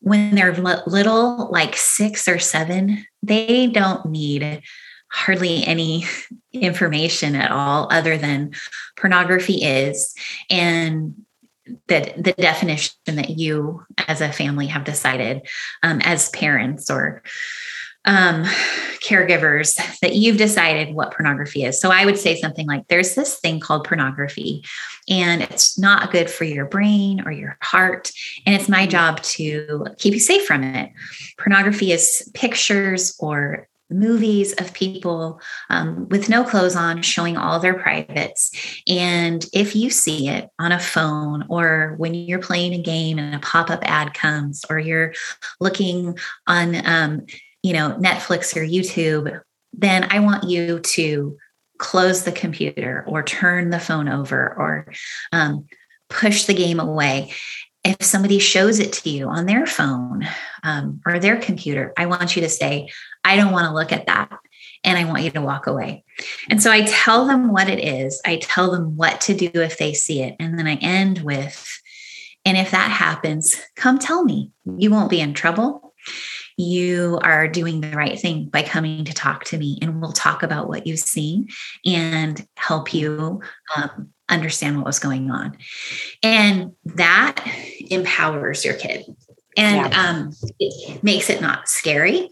[0.00, 4.62] when they're little, like six or seven, they don't need
[5.10, 6.04] hardly any
[6.52, 8.52] information at all other than
[8.96, 10.14] pornography is
[10.50, 11.14] and
[11.86, 15.46] the, the definition that you as a family have decided
[15.82, 17.22] um, as parents or
[18.08, 18.44] um,
[19.04, 21.80] caregivers that you've decided what pornography is.
[21.80, 24.64] So I would say something like there's this thing called pornography,
[25.08, 28.10] and it's not good for your brain or your heart.
[28.46, 30.90] And it's my job to keep you safe from it.
[31.36, 35.40] Pornography is pictures or movies of people
[35.70, 38.50] um, with no clothes on showing all their privates.
[38.86, 43.34] And if you see it on a phone or when you're playing a game and
[43.34, 45.14] a pop up ad comes, or you're
[45.60, 47.26] looking on um,
[47.62, 49.40] you know, Netflix or YouTube,
[49.72, 51.36] then I want you to
[51.78, 54.92] close the computer or turn the phone over or
[55.32, 55.66] um,
[56.08, 57.32] push the game away.
[57.84, 60.26] If somebody shows it to you on their phone
[60.64, 62.88] um, or their computer, I want you to say,
[63.24, 64.36] I don't want to look at that.
[64.84, 66.04] And I want you to walk away.
[66.50, 68.20] And so I tell them what it is.
[68.24, 70.36] I tell them what to do if they see it.
[70.38, 71.66] And then I end with,
[72.44, 74.52] and if that happens, come tell me.
[74.76, 75.94] You won't be in trouble
[76.58, 80.42] you are doing the right thing by coming to talk to me, and we'll talk
[80.42, 81.48] about what you've seen
[81.86, 83.40] and help you
[83.76, 85.56] um, understand what was going on.
[86.22, 87.46] And that
[87.90, 89.04] empowers your kid.
[89.56, 90.08] And yeah.
[90.08, 92.28] um, it makes it not scary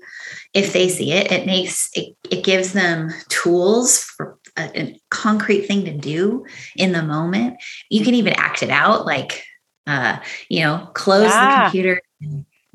[0.55, 1.31] if they see it.
[1.31, 6.93] It makes it, it gives them tools for a, a concrete thing to do in
[6.93, 7.63] the moment.
[7.91, 9.45] You can even act it out, like
[9.87, 11.59] uh, you know, close yeah.
[11.59, 12.01] the computer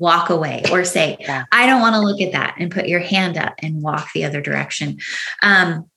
[0.02, 1.44] walk away or say yeah.
[1.52, 4.24] i don't want to look at that and put your hand up and walk the
[4.24, 4.98] other direction
[5.42, 5.88] um,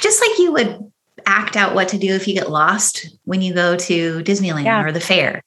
[0.00, 0.90] just like you would
[1.26, 4.82] act out what to do if you get lost when you go to disneyland yeah.
[4.82, 5.44] or the fair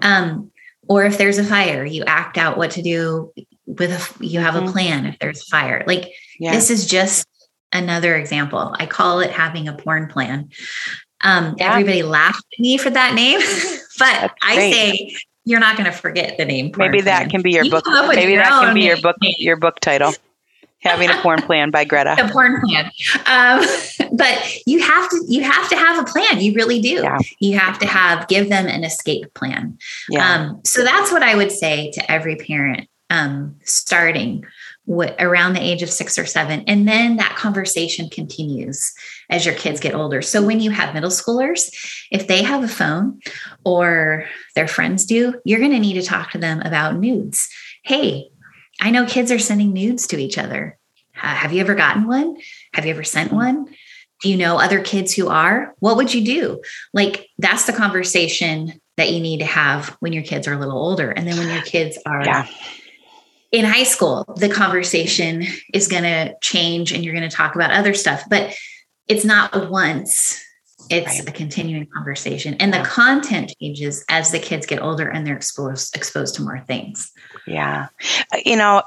[0.00, 0.50] um,
[0.88, 3.32] or if there's a fire you act out what to do
[3.66, 4.66] with a you have mm-hmm.
[4.66, 6.50] a plan if there's a fire like yeah.
[6.50, 7.28] this is just
[7.72, 10.48] another example i call it having a porn plan
[11.24, 11.70] um, yeah.
[11.70, 13.38] everybody laughed at me for that name
[14.00, 16.72] but i say you're not going to forget the name.
[16.76, 17.84] Maybe that can be your you book.
[17.86, 19.16] Maybe that can be your book.
[19.20, 19.34] Name.
[19.38, 20.12] Your book title.
[20.80, 22.16] Having a porn plan by Greta.
[22.18, 22.90] A porn plan,
[23.26, 23.64] um,
[24.16, 26.40] but you have to you have to have a plan.
[26.40, 26.94] You really do.
[26.94, 27.18] Yeah.
[27.38, 29.78] You have to have give them an escape plan.
[30.08, 30.28] Yeah.
[30.28, 34.44] Um, so that's what I would say to every parent um, starting
[34.88, 36.64] around the age of six or seven.
[36.66, 38.92] And then that conversation continues
[39.30, 40.22] as your kids get older.
[40.22, 41.72] So when you have middle schoolers,
[42.10, 43.20] if they have a phone
[43.64, 47.48] or their friends do, you're going to need to talk to them about nudes.
[47.84, 48.28] Hey,
[48.80, 50.78] I know kids are sending nudes to each other.
[51.16, 52.36] Uh, have you ever gotten one?
[52.74, 53.66] Have you ever sent one?
[54.22, 55.74] Do you know other kids who are?
[55.78, 56.60] What would you do?
[56.92, 60.78] Like, that's the conversation that you need to have when your kids are a little
[60.78, 61.10] older.
[61.10, 62.46] And then when your kids are yeah
[63.52, 67.70] in high school, the conversation is going to change and you're going to talk about
[67.70, 68.56] other stuff, but
[69.08, 70.42] it's not once,
[70.88, 71.28] it's right.
[71.28, 72.54] a continuing conversation.
[72.54, 76.60] And the content changes as the kids get older and they're exposed exposed to more
[76.60, 77.12] things.
[77.46, 77.88] Yeah.
[78.32, 78.82] Uh, you know,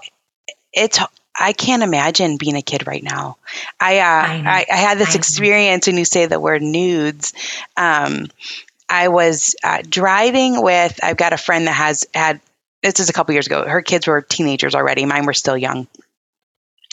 [0.73, 0.99] it's
[1.37, 3.37] I can't imagine being a kid right now.
[3.79, 7.33] I uh, I, I, had this I experience when you say the word nudes.
[7.77, 8.29] Um,
[8.89, 10.99] I was uh, driving with.
[11.03, 12.39] I've got a friend that has had
[12.93, 13.67] this is a couple years ago.
[13.67, 15.05] Her kids were teenagers already.
[15.05, 15.87] Mine were still young.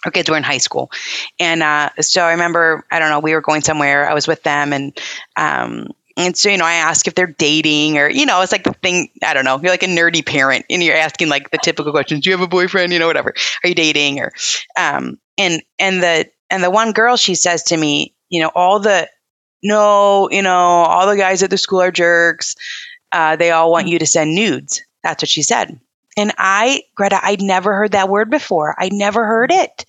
[0.03, 0.91] Her kids were in high school,
[1.39, 2.85] and uh, so I remember.
[2.91, 3.21] I don't know.
[3.21, 4.09] We were going somewhere.
[4.09, 4.99] I was with them, and
[5.37, 8.65] um, and so, you know, I ask if they're dating or, you know, it's like
[8.65, 11.59] the thing, I don't know, you're like a nerdy parent and you're asking like the
[11.59, 12.23] typical questions.
[12.23, 12.93] Do you have a boyfriend?
[12.93, 13.33] You know, whatever.
[13.65, 14.21] Are you dating?
[14.21, 14.33] Or,
[14.77, 18.79] um, and, and the, and the one girl, she says to me, you know, all
[18.79, 19.09] the,
[19.63, 22.57] no, you know, all the guys at the school are jerks.
[23.13, 24.83] Uh, they all want you to send nudes.
[25.03, 25.81] That's what she said.
[26.17, 28.75] And I, Greta, I'd never heard that word before.
[28.79, 29.85] I never heard it.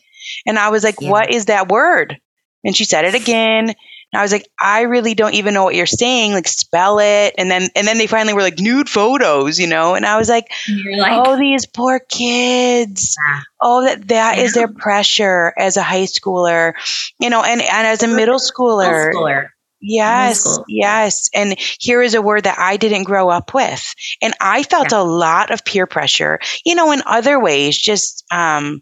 [0.46, 1.10] And I was like, yeah.
[1.10, 2.18] what is that word?
[2.64, 3.70] And she said it again.
[4.14, 6.34] And I was like, I really don't even know what you're saying.
[6.34, 7.34] Like, spell it.
[7.38, 9.96] And then, and then they finally were like, nude photos, you know?
[9.96, 10.52] And I was like,
[10.98, 13.18] like oh, these poor kids.
[13.26, 13.40] Yeah.
[13.60, 14.44] Oh, that, that yeah.
[14.44, 16.74] is their pressure as a high schooler,
[17.20, 19.08] you know, and, and as a middle schooler.
[19.08, 19.50] Middle schooler.
[19.86, 21.30] Yes, yes.
[21.34, 23.94] And here is a word that I didn't grow up with.
[24.22, 25.02] And I felt yeah.
[25.02, 28.82] a lot of peer pressure, you know, in other ways, just um,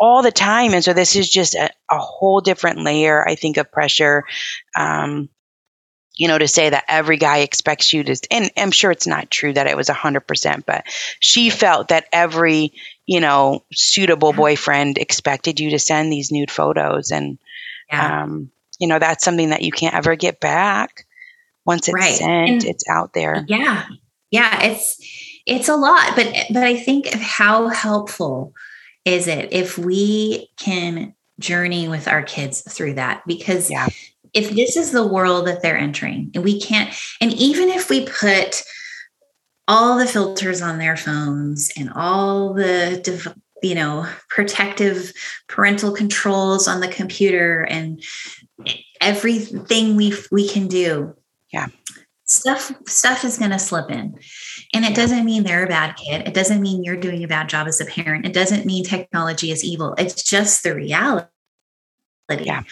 [0.00, 0.74] all the time.
[0.74, 4.24] And so this is just a, a whole different layer, I think, of pressure.
[4.76, 5.28] Um,
[6.16, 9.30] you know, to say that every guy expects you to, and I'm sure it's not
[9.30, 10.84] true that it was 100%, but
[11.20, 12.72] she felt that every,
[13.06, 17.12] you know, suitable boyfriend expected you to send these nude photos.
[17.12, 17.38] And,
[17.88, 18.24] yeah.
[18.24, 18.51] um,
[18.82, 21.06] you know that's something that you can't ever get back
[21.64, 22.14] once it's right.
[22.16, 23.84] sent and it's out there yeah
[24.32, 24.98] yeah it's
[25.46, 28.52] it's a lot but but i think how helpful
[29.04, 33.86] is it if we can journey with our kids through that because yeah.
[34.34, 38.04] if this is the world that they're entering and we can't and even if we
[38.04, 38.64] put
[39.68, 45.12] all the filters on their phones and all the you know protective
[45.48, 48.02] parental controls on the computer and
[49.00, 51.14] everything we we can do.
[51.52, 51.68] Yeah.
[52.24, 54.18] Stuff stuff is going to slip in.
[54.72, 56.26] And it doesn't mean they're a bad kid.
[56.26, 58.26] It doesn't mean you're doing a bad job as a parent.
[58.26, 59.94] It doesn't mean technology is evil.
[59.98, 61.26] It's just the reality.
[62.40, 62.62] Yeah.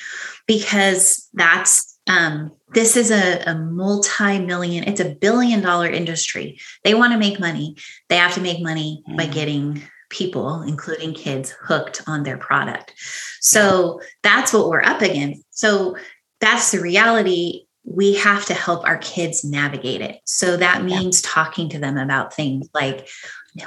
[0.46, 6.58] because that's um, this is a, a multi-million it's a billion dollar industry.
[6.82, 7.76] They want to make money.
[8.08, 9.18] They have to make money mm.
[9.18, 12.92] by getting people, including kids, hooked on their product.
[13.40, 15.42] So that's what we're up against.
[15.50, 15.96] So
[16.40, 17.62] that's the reality.
[17.84, 20.20] We have to help our kids navigate it.
[20.24, 21.30] So that means yeah.
[21.32, 23.08] talking to them about things like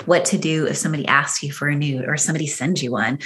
[0.06, 3.20] what to do if somebody asks you for a nude or somebody sends you one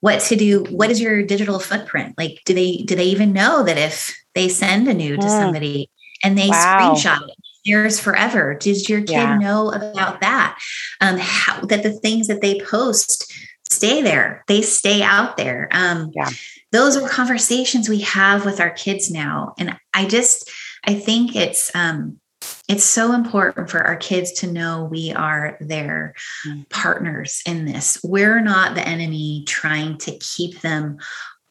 [0.00, 3.64] what to do what is your digital footprint like do they do they even know
[3.64, 5.30] that if they send a nude to mm.
[5.30, 5.90] somebody
[6.22, 6.94] and they wow.
[6.94, 8.54] screenshot it theirs forever.
[8.54, 9.38] Does your kid yeah.
[9.38, 10.58] know about that?
[11.00, 13.32] Um, how, that the things that they post
[13.70, 14.44] stay there.
[14.46, 15.68] They stay out there.
[15.72, 16.30] Um, yeah.
[16.72, 19.54] Those are conversations we have with our kids now.
[19.58, 20.50] And I just,
[20.84, 22.20] I think it's, um,
[22.68, 26.14] it's so important for our kids to know we are their
[26.46, 26.68] mm.
[26.70, 27.98] partners in this.
[28.02, 30.98] We're not the enemy trying to keep them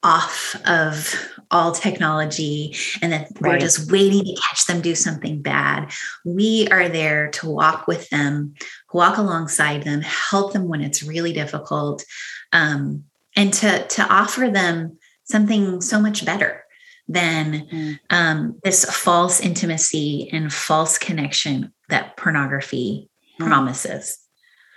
[0.04, 1.16] off of
[1.50, 3.54] all technology and that right.
[3.54, 5.92] we're just waiting to catch them do something bad.
[6.26, 8.56] We are there to walk with them,
[8.94, 12.04] walk alongside them, help them when it's really difficult,
[12.52, 16.63] um, and to to offer them something so much better
[17.08, 18.00] than mm.
[18.10, 23.48] um, this false intimacy and false connection that pornography mm.
[23.48, 24.23] promises.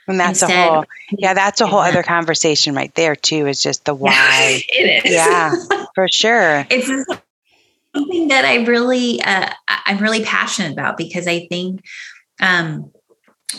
[0.09, 1.88] And that's Instead, a whole, yeah, that's a whole yeah.
[1.88, 3.47] other conversation right there too.
[3.47, 4.62] Is just the why.
[4.69, 5.12] it is.
[5.12, 5.55] Yeah,
[5.95, 6.66] for sure.
[6.71, 6.87] It's
[7.95, 11.85] something that I really, uh, I'm really passionate about because I think
[12.40, 12.92] um,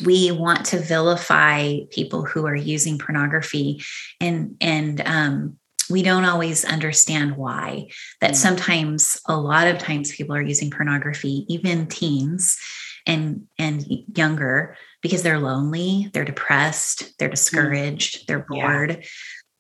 [0.06, 3.82] we want to vilify people who are using pornography,
[4.22, 5.58] and and um,
[5.90, 7.88] we don't always understand why.
[8.22, 8.36] That mm.
[8.36, 12.58] sometimes, a lot of times, people are using pornography, even teens
[13.06, 17.32] and and younger because they're lonely, they're depressed, they're mm.
[17.32, 19.04] discouraged, they're bored.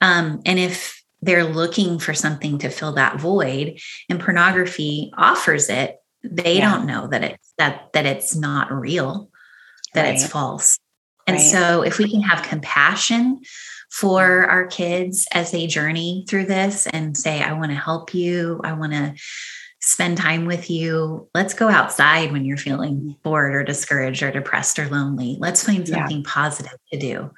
[0.01, 0.19] Yeah.
[0.19, 5.97] Um, and if they're looking for something to fill that void and pornography offers it,
[6.23, 6.71] they yeah.
[6.71, 9.29] don't know that it's that that it's not real,
[9.93, 10.13] that right.
[10.13, 10.77] it's false.
[11.25, 11.45] And right.
[11.45, 13.41] so if we can have compassion
[13.91, 18.61] for our kids as they journey through this and say, I want to help you,
[18.63, 19.15] I want to
[19.79, 21.27] spend time with you.
[21.33, 25.37] Let's go outside when you're feeling bored or discouraged or depressed or lonely.
[25.39, 26.23] Let's find something yeah.
[26.25, 27.31] positive to do.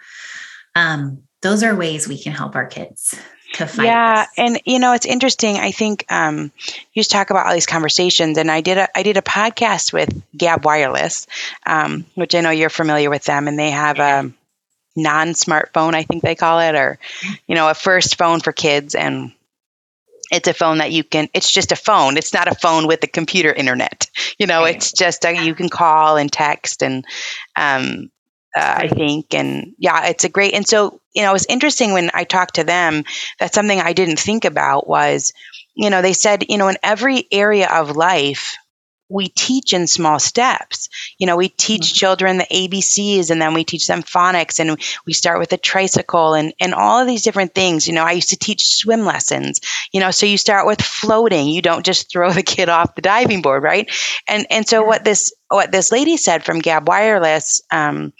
[0.75, 3.15] Um, those are ways we can help our kids
[3.53, 3.85] to fight.
[3.85, 4.29] Yeah, this.
[4.37, 5.57] and you know it's interesting.
[5.57, 6.51] I think um,
[6.93, 9.93] you just talk about all these conversations, and I did a I did a podcast
[9.93, 11.27] with Gab Wireless,
[11.65, 14.31] um, which I know you're familiar with them, and they have a
[14.95, 16.99] non-smartphone, I think they call it, or
[17.47, 19.31] you know, a first phone for kids, and
[20.31, 23.03] it's a phone that you can it's just a phone it's not a phone with
[23.03, 24.75] a computer internet you know right.
[24.75, 27.05] it's just a, you can call and text and
[27.55, 28.09] um,
[28.55, 29.33] uh, I think.
[29.33, 30.53] And yeah, it's a great.
[30.53, 33.03] And so, you know, it's interesting when I talked to them,
[33.39, 35.33] that's something I didn't think about was,
[35.75, 38.55] you know, they said, you know, in every area of life,
[39.09, 40.87] we teach in small steps.
[41.17, 41.95] You know, we teach mm-hmm.
[41.95, 46.35] children the ABCs and then we teach them phonics and we start with a tricycle
[46.35, 47.87] and, and all of these different things.
[47.87, 49.59] You know, I used to teach swim lessons,
[49.91, 51.47] you know, so you start with floating.
[51.47, 53.89] You don't just throw the kid off the diving board, right?
[54.27, 58.13] And and so what this what this lady said from Gab Wireless, um,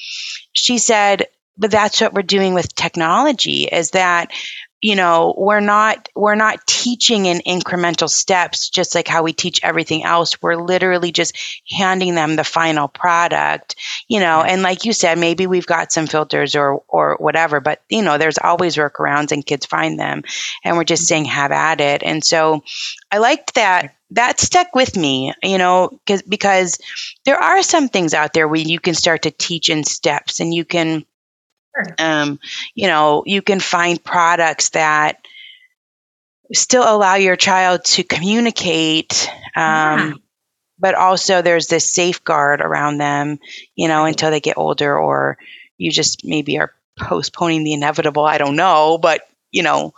[0.54, 4.32] she said, but that's what we're doing with technology is that
[4.82, 9.60] you know we're not we're not teaching in incremental steps just like how we teach
[9.64, 10.42] everything else.
[10.42, 11.38] We're literally just
[11.70, 13.76] handing them the final product
[14.08, 17.82] you know and like you said maybe we've got some filters or or whatever but
[17.90, 20.24] you know there's always workarounds and kids find them
[20.64, 21.08] and we're just mm-hmm.
[21.08, 22.04] saying have at it.
[22.04, 22.64] And so
[23.12, 26.80] i liked that that stuck with me, you know, because because
[27.26, 30.54] there are some things out there where you can start to teach in steps and
[30.54, 31.06] you can
[31.98, 32.40] um,
[32.76, 35.26] you know, you can find products that
[36.54, 39.30] still allow your child to communicate.
[39.56, 40.14] Um, yeah.
[40.82, 43.40] But also, there's this safeguard around them,
[43.76, 45.38] you know, until they get older, or
[45.78, 48.24] you just maybe are postponing the inevitable.
[48.24, 49.94] I don't know, but you know,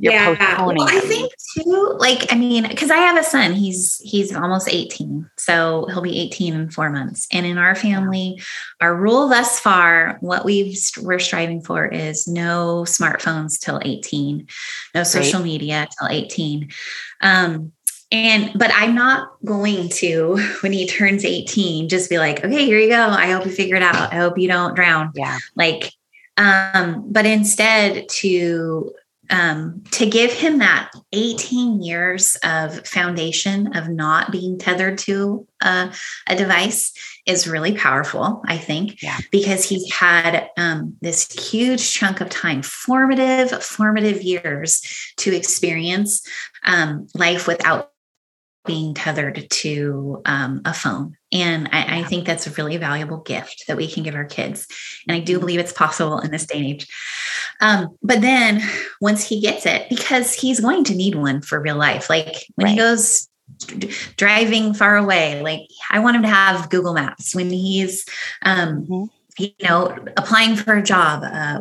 [0.00, 0.34] you're yeah.
[0.34, 0.78] postponing.
[0.78, 4.66] Well, I think too, like, I mean, because I have a son, he's he's almost
[4.70, 5.28] 18.
[5.36, 7.28] So he'll be 18 in four months.
[7.30, 8.40] And in our family,
[8.80, 14.48] our rule thus far, what we've we're striving for is no smartphones till 18,
[14.94, 15.44] no social right.
[15.44, 16.70] media till 18.
[17.20, 17.72] Um,
[18.10, 22.80] and but I'm not going to, when he turns 18, just be like, okay, here
[22.80, 23.06] you go.
[23.10, 24.14] I hope you figure it out.
[24.14, 25.12] I hope you don't drown.
[25.14, 25.38] Yeah.
[25.54, 25.92] Like
[26.40, 28.94] um, but instead to
[29.30, 35.92] um, to give him that 18 years of foundation of not being tethered to a,
[36.26, 36.92] a device
[37.26, 39.18] is really powerful, I think, yeah.
[39.30, 44.82] because he's had um, this huge chunk of time, formative, formative years
[45.18, 46.26] to experience
[46.64, 47.89] um, life without
[48.66, 51.16] being tethered to um, a phone.
[51.32, 54.66] And I, I, think that's a really valuable gift that we can give our kids.
[55.06, 55.40] And I do mm-hmm.
[55.40, 56.86] believe it's possible in this day and age.
[57.60, 58.62] Um, but then
[59.00, 62.66] once he gets it, because he's going to need one for real life, like when
[62.66, 62.70] right.
[62.72, 63.28] he goes
[64.16, 68.04] driving far away, like I want him to have Google Maps when he's,
[68.42, 69.04] um, mm-hmm.
[69.38, 71.60] you know, applying for a job, uh,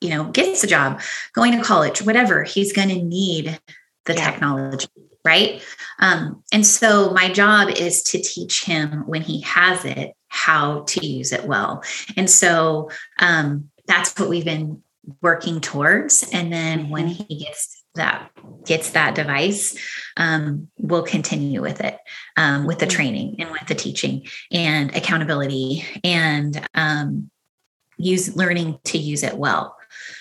[0.00, 1.00] you know, gets a job,
[1.32, 3.58] going to college, whatever, he's going to need
[4.04, 4.30] the yeah.
[4.30, 4.88] technology
[5.24, 5.62] right?
[5.98, 11.06] Um, and so my job is to teach him when he has it how to
[11.06, 11.82] use it well.
[12.16, 14.82] And so um, that's what we've been
[15.22, 17.22] working towards and then when mm-hmm.
[17.28, 18.30] he gets that
[18.66, 19.76] gets that device
[20.16, 21.98] um, will continue with it
[22.36, 22.96] um, with the mm-hmm.
[22.96, 27.30] training and with the teaching and accountability and um,
[27.96, 29.76] use learning to use it well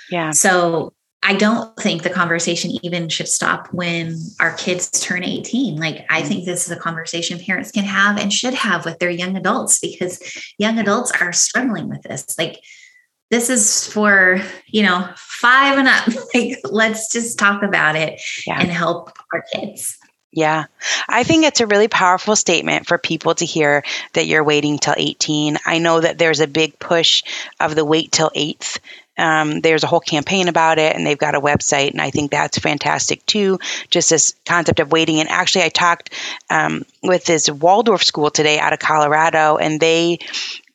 [0.09, 0.93] yeah so
[1.27, 5.75] I don't think the conversation even should stop when our kids turn 18.
[5.75, 6.27] Like, I mm-hmm.
[6.29, 9.77] think this is a conversation parents can have and should have with their young adults
[9.79, 10.21] because
[10.57, 12.25] young adults are struggling with this.
[12.39, 12.61] Like,
[13.29, 16.07] this is for, you know, five and up.
[16.33, 18.61] Like, let's just talk about it yeah.
[18.61, 19.97] and help our kids.
[20.31, 20.65] Yeah.
[21.09, 24.93] I think it's a really powerful statement for people to hear that you're waiting till
[24.95, 25.57] 18.
[25.65, 27.23] I know that there's a big push
[27.59, 28.79] of the wait till 8th
[29.17, 32.31] um, there's a whole campaign about it, and they've got a website, and I think
[32.31, 33.59] that's fantastic too.
[33.89, 35.19] Just this concept of waiting.
[35.19, 36.13] And actually, I talked
[36.49, 40.19] um, with this Waldorf school today out of Colorado, and they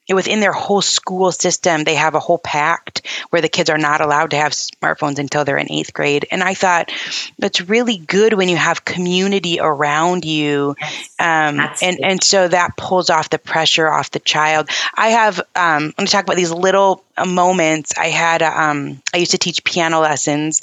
[0.09, 4.01] within their whole school system, they have a whole pact where the kids are not
[4.01, 6.27] allowed to have smartphones until they're in eighth grade.
[6.31, 6.91] And I thought
[7.39, 10.75] that's really good when you have community around you.
[11.19, 14.69] Um, and, and so that pulls off the pressure off the child.
[14.95, 17.95] I have, um, I'm going to talk about these little uh, moments.
[17.97, 20.63] I had, um, I used to teach piano lessons.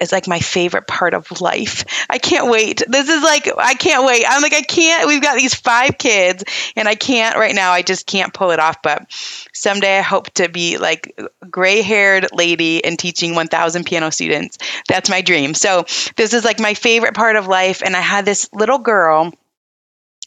[0.00, 1.84] It's like my favorite part of life.
[2.08, 2.82] I can't wait.
[2.86, 4.24] This is like, I can't wait.
[4.26, 5.06] I'm like, I can't.
[5.06, 6.44] We've got these five kids,
[6.74, 7.72] and I can't right now.
[7.72, 8.82] I just can't pull it off.
[8.82, 9.06] But
[9.52, 11.18] someday I hope to be like
[11.50, 14.58] gray haired lady and teaching 1,000 piano students.
[14.88, 15.54] That's my dream.
[15.54, 15.84] So
[16.16, 17.82] this is like my favorite part of life.
[17.84, 19.32] And I had this little girl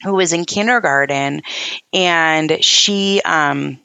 [0.04, 1.42] who was in kindergarten,
[1.94, 3.80] and she, um,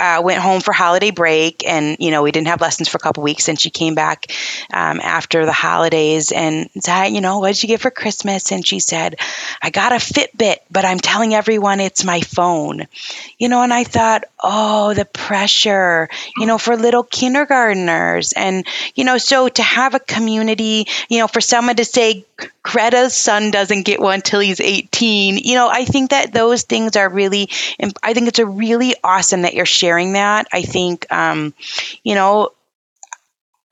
[0.00, 3.00] uh, went home for holiday break and you know we didn't have lessons for a
[3.00, 4.26] couple weeks and she came back
[4.72, 8.50] um, after the holidays and said you know what did you get for christmas?
[8.50, 9.16] And she said
[9.62, 12.86] i got a fitbit but i'm telling everyone it's my phone.
[13.38, 18.32] You know and i thought oh the pressure you know for little kindergarteners.
[18.36, 22.24] And you know so to have a community you know for someone to say
[22.62, 25.38] Greta's son doesn't get one till he's 18.
[25.38, 27.48] You know, I think that those things are really,
[28.02, 30.46] I think it's a really awesome that you're sharing that.
[30.52, 31.54] I think, um,
[32.02, 32.50] you know,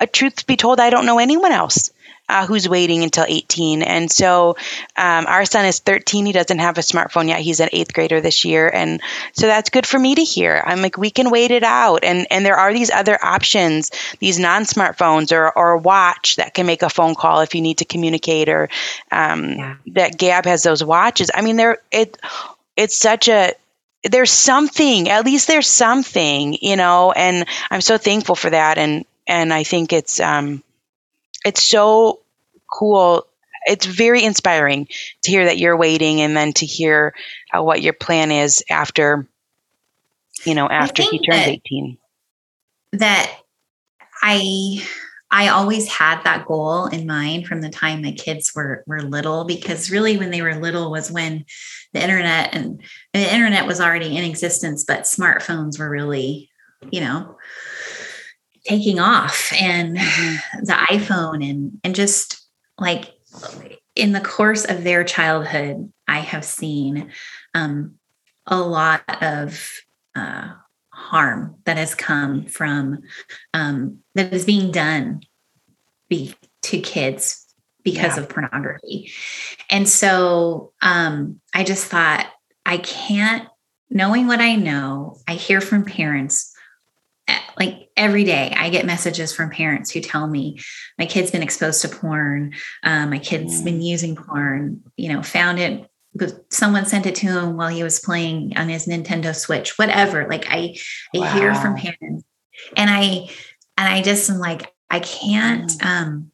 [0.01, 1.91] a truth to be told, I don't know anyone else
[2.29, 3.83] uh, who's waiting until 18.
[3.83, 4.57] And so
[4.97, 6.27] um, our son is 13.
[6.27, 7.41] He doesn't have a smartphone yet.
[7.41, 8.69] He's an eighth grader this year.
[8.69, 9.01] And
[9.33, 10.63] so that's good for me to hear.
[10.65, 12.05] I'm like, we can wait it out.
[12.05, 16.55] And, and there are these other options, these non smartphones or, or a watch that
[16.55, 18.69] can make a phone call if you need to communicate or
[19.11, 19.77] um, yeah.
[19.89, 21.31] that Gab has those watches.
[21.35, 22.19] I mean, there it
[22.77, 23.53] it's such a
[24.05, 29.05] there's something at least there's something you know and i'm so thankful for that and
[29.27, 30.63] and i think it's um
[31.45, 32.21] it's so
[32.73, 33.27] cool.
[33.67, 34.89] It's very inspiring
[35.23, 37.15] to hear that you're waiting and then to hear
[37.53, 39.27] uh, what your plan is after,
[40.45, 41.99] you know, after he turns that, 18.
[42.93, 43.39] That
[44.23, 44.83] I
[45.31, 49.45] I always had that goal in mind from the time my kids were were little
[49.45, 51.45] because really when they were little was when
[51.93, 52.83] the internet and
[53.13, 56.49] the internet was already in existence but smartphones were really
[56.91, 57.37] you know
[58.69, 60.65] taking off and mm-hmm.
[60.65, 62.47] the iPhone and and just
[62.79, 63.15] like
[63.97, 67.11] in the course of their childhood, I have seen
[67.55, 67.97] um,
[68.47, 69.69] a lot of
[70.15, 70.53] uh,
[70.91, 73.01] harm that has come from
[73.53, 75.23] um, that is being done
[76.09, 77.47] be, to kids
[77.83, 78.23] because yeah.
[78.23, 79.13] of pornography.
[79.69, 82.27] And so um, I just thought,
[82.65, 83.49] I can't,
[83.91, 86.55] knowing what I know, I hear from parents
[87.59, 90.59] like every day i get messages from parents who tell me
[90.99, 93.65] my kid's been exposed to porn um, my kid's mm.
[93.65, 95.91] been using porn you know found it
[96.51, 100.47] someone sent it to him while he was playing on his nintendo switch whatever like
[100.49, 100.75] i
[101.15, 101.33] i wow.
[101.35, 102.25] hear from parents
[102.77, 103.29] and i
[103.77, 105.87] and i just am like i can't mm.
[105.87, 106.31] um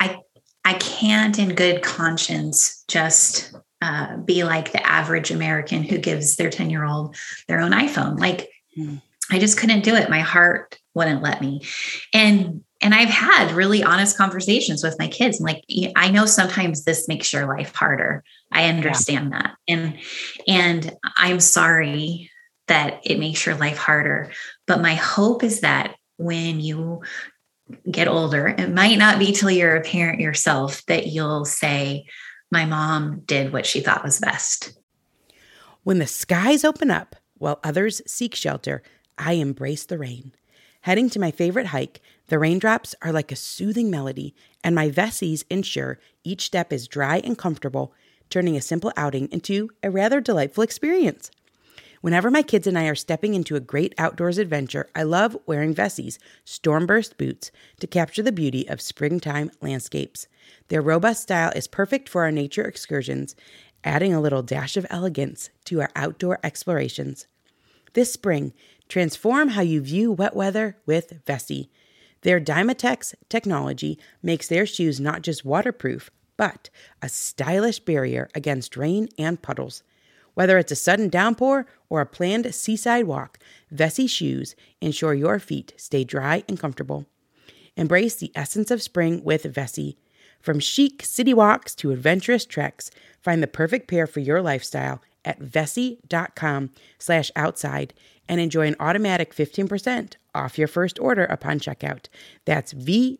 [0.00, 0.18] i
[0.64, 6.50] i can't in good conscience just uh, be like the average american who gives their
[6.50, 9.00] 10 year old their own iphone like mm.
[9.30, 10.08] I just couldn't do it.
[10.08, 11.60] My heart wouldn't let me.
[12.12, 15.40] And and I've had really honest conversations with my kids.
[15.40, 18.22] I'm like, I know sometimes this makes your life harder.
[18.52, 19.38] I understand yeah.
[19.38, 19.56] that.
[19.68, 19.98] And
[20.48, 22.30] and I'm sorry
[22.66, 24.32] that it makes your life harder.
[24.66, 27.02] But my hope is that when you
[27.90, 32.06] get older, it might not be till you're a parent yourself that you'll say,
[32.50, 34.72] My mom did what she thought was best.
[35.84, 38.82] When the skies open up while others seek shelter,
[39.18, 40.32] I embrace the rain.
[40.86, 45.42] Heading to my favorite hike, the raindrops are like a soothing melody, and my Vessies
[45.50, 47.92] ensure each step is dry and comfortable,
[48.30, 51.32] turning a simple outing into a rather delightful experience.
[52.02, 55.74] Whenever my kids and I are stepping into a great outdoors adventure, I love wearing
[55.74, 60.28] Vessi's Stormburst boots to capture the beauty of springtime landscapes.
[60.68, 63.34] Their robust style is perfect for our nature excursions,
[63.82, 67.26] adding a little dash of elegance to our outdoor explorations.
[67.96, 68.52] This spring,
[68.88, 71.68] transform how you view wet weather with Vessi.
[72.22, 76.70] Their Dymatex technology makes their shoes not just waterproof, but
[77.02, 79.82] a stylish barrier against rain and puddles.
[80.34, 83.38] Whether it's a sudden downpour or a planned seaside walk,
[83.72, 87.06] Vessi shoes ensure your feet stay dry and comfortable.
[87.76, 89.96] Embrace the essence of spring with Vessi.
[90.40, 92.90] From chic city walks to adventurous treks,
[93.22, 97.92] find the perfect pair for your lifestyle at vessi.com slash outside
[98.28, 102.06] and enjoy an automatic 15% off your first order upon checkout.
[102.44, 103.16] That's V-E-S-S-I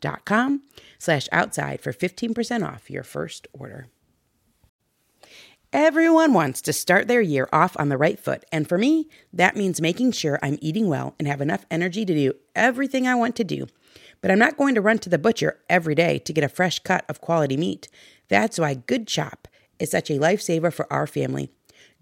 [0.00, 0.62] dot com
[0.98, 3.88] slash outside for 15% off your first order.
[5.72, 9.54] Everyone wants to start their year off on the right foot, and for me, that
[9.54, 13.36] means making sure I'm eating well and have enough energy to do everything I want
[13.36, 13.66] to do.
[14.22, 16.78] But I'm not going to run to the butcher every day to get a fresh
[16.78, 17.88] cut of quality meat.
[18.28, 19.46] That's why Good Chop
[19.78, 21.50] is such a lifesaver for our family.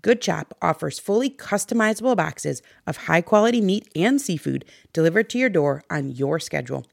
[0.06, 5.48] Good Chop offers fully customizable boxes of high quality meat and seafood delivered to your
[5.48, 6.86] door on your schedule.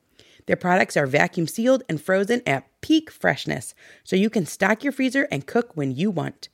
[0.48, 4.92] Their products are vacuum sealed and frozen at peak freshness, so you can stock your
[4.92, 6.50] freezer and cook when you want.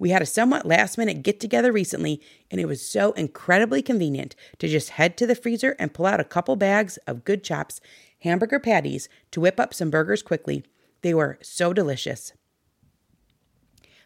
[0.00, 2.20] We had a somewhat last minute get together recently,
[2.50, 6.18] and it was so incredibly convenient to just head to the freezer and pull out
[6.18, 7.80] a couple bags of good chops,
[8.22, 10.64] hamburger patties to whip up some burgers quickly.
[11.02, 12.32] They were so delicious.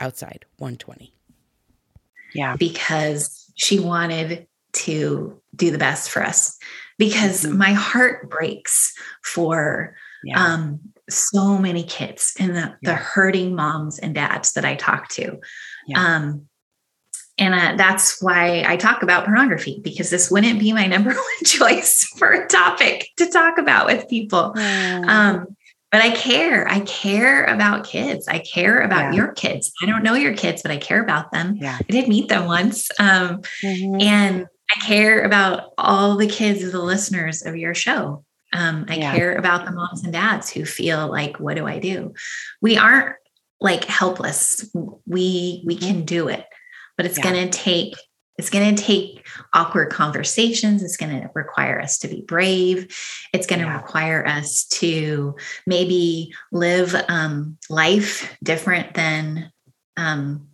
[0.00, 1.12] outside 120.
[2.34, 2.56] Yeah.
[2.56, 6.58] Because she wanted to do the best for us.
[6.98, 7.58] Because mm-hmm.
[7.58, 10.42] my heart breaks for yeah.
[10.42, 12.74] um, so many kids and the, yeah.
[12.82, 15.38] the hurting moms and dads that I talk to.
[15.86, 16.16] Yeah.
[16.16, 16.48] Um,
[17.36, 21.18] and uh, that's why I talk about pornography because this wouldn't be my number one
[21.44, 24.52] choice for a topic to talk about with people.
[24.56, 25.08] Mm.
[25.08, 25.56] Um,
[25.94, 26.66] but I care.
[26.66, 28.26] I care about kids.
[28.26, 29.16] I care about yeah.
[29.16, 29.70] your kids.
[29.80, 31.54] I don't know your kids, but I care about them.
[31.54, 31.78] Yeah.
[31.78, 32.90] I did meet them once.
[32.98, 34.00] Um, mm-hmm.
[34.00, 38.24] And I care about all the kids of the listeners of your show.
[38.52, 39.14] Um, I yeah.
[39.14, 42.12] care about the moms and dads who feel like, what do I do?
[42.60, 43.14] We aren't
[43.60, 44.68] like helpless.
[45.06, 46.44] We we can do it,
[46.96, 47.94] but it's going to take
[48.36, 50.82] it's going to take awkward conversations.
[50.82, 52.94] It's going to require us to be brave.
[53.32, 53.76] It's going to yeah.
[53.76, 59.52] require us to maybe live um, life different than
[59.96, 60.48] um,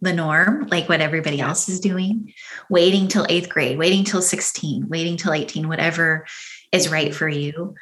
[0.00, 1.48] the norm, like what everybody yeah.
[1.48, 2.34] else is doing.
[2.68, 6.26] Waiting till eighth grade, waiting till 16, waiting till 18, whatever
[6.72, 7.74] is right for you.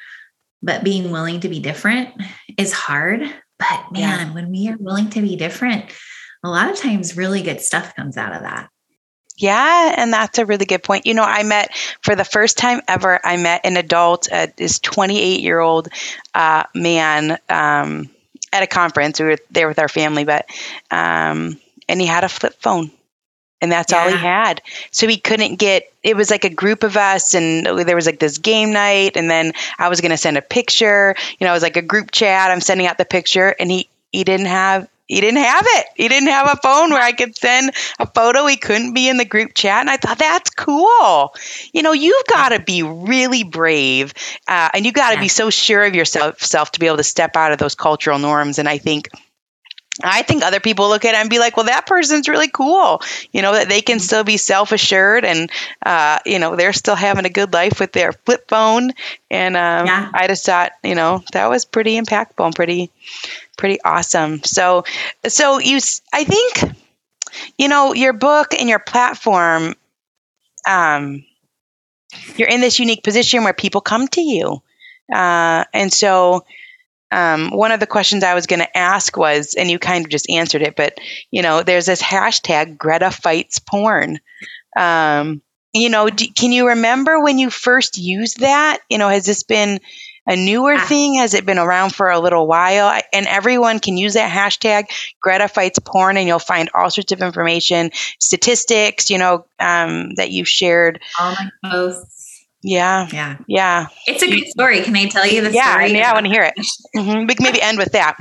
[0.62, 2.11] But being willing to be different
[2.59, 3.22] is hard.
[3.59, 4.32] But man, yeah.
[4.34, 5.86] when we are willing to be different,
[6.45, 8.68] a lot of times really good stuff comes out of that.
[9.41, 11.07] Yeah, and that's a really good point.
[11.07, 13.18] You know, I met for the first time ever.
[13.24, 15.88] I met an adult, uh, this 28 year old
[16.34, 18.11] uh, man um,
[18.53, 19.18] at a conference.
[19.18, 20.45] We were there with our family, but
[20.91, 22.91] um, and he had a flip phone,
[23.62, 24.03] and that's yeah.
[24.03, 24.61] all he had.
[24.91, 25.91] So he couldn't get.
[26.03, 29.30] It was like a group of us, and there was like this game night, and
[29.30, 31.14] then I was going to send a picture.
[31.38, 32.51] You know, it was like a group chat.
[32.51, 35.86] I'm sending out the picture, and he he didn't have he didn't have it.
[35.96, 38.46] He didn't have a phone where I could send a photo.
[38.46, 39.80] He couldn't be in the group chat.
[39.80, 41.34] And I thought, that's cool.
[41.72, 44.14] You know, you've got to be really brave
[44.46, 45.22] uh, and you got to yeah.
[45.22, 48.20] be so sure of yourself self to be able to step out of those cultural
[48.20, 48.61] norms.
[48.61, 49.08] And I think.
[50.02, 53.02] I think other people look at it and be like, well, that person's really cool.
[53.32, 55.50] You know, that they can still be self assured and,
[55.84, 58.92] uh, you know, they're still having a good life with their flip phone.
[59.30, 60.11] And um, yeah.
[60.14, 62.90] I just thought, you know, that was pretty impactful and pretty,
[63.61, 64.42] pretty awesome.
[64.42, 64.84] So,
[65.28, 65.78] so you,
[66.12, 66.74] I think,
[67.58, 69.74] you know, your book and your platform,
[70.66, 71.24] um,
[72.36, 74.62] you're in this unique position where people come to you.
[75.14, 76.44] Uh, and so,
[77.12, 80.11] um, one of the questions I was going to ask was, and you kind of
[80.11, 80.98] just answered it, but
[81.30, 84.20] you know, there's this hashtag Greta fights porn.
[84.78, 85.42] Um,
[85.74, 88.78] you know, do, can you remember when you first used that?
[88.88, 89.80] You know, has this been
[90.30, 90.86] a newer ah.
[90.86, 91.14] thing?
[91.14, 92.98] Has it been around for a little while?
[93.12, 94.84] And everyone can use that hashtag
[95.20, 100.30] Greta Fights Porn, and you'll find all sorts of information, statistics, you know, um, that
[100.30, 101.00] you've shared.
[101.18, 102.46] All my posts.
[102.62, 103.08] Yeah.
[103.12, 103.38] Yeah.
[103.48, 103.86] Yeah.
[104.06, 104.82] It's a good story.
[104.82, 105.92] Can I tell you the yeah, story?
[105.92, 106.54] Yeah, I want to hear it.
[106.96, 107.26] Mm-hmm.
[107.26, 108.16] We can maybe end with that.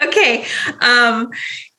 [0.00, 0.44] Okay.
[0.80, 1.30] Um,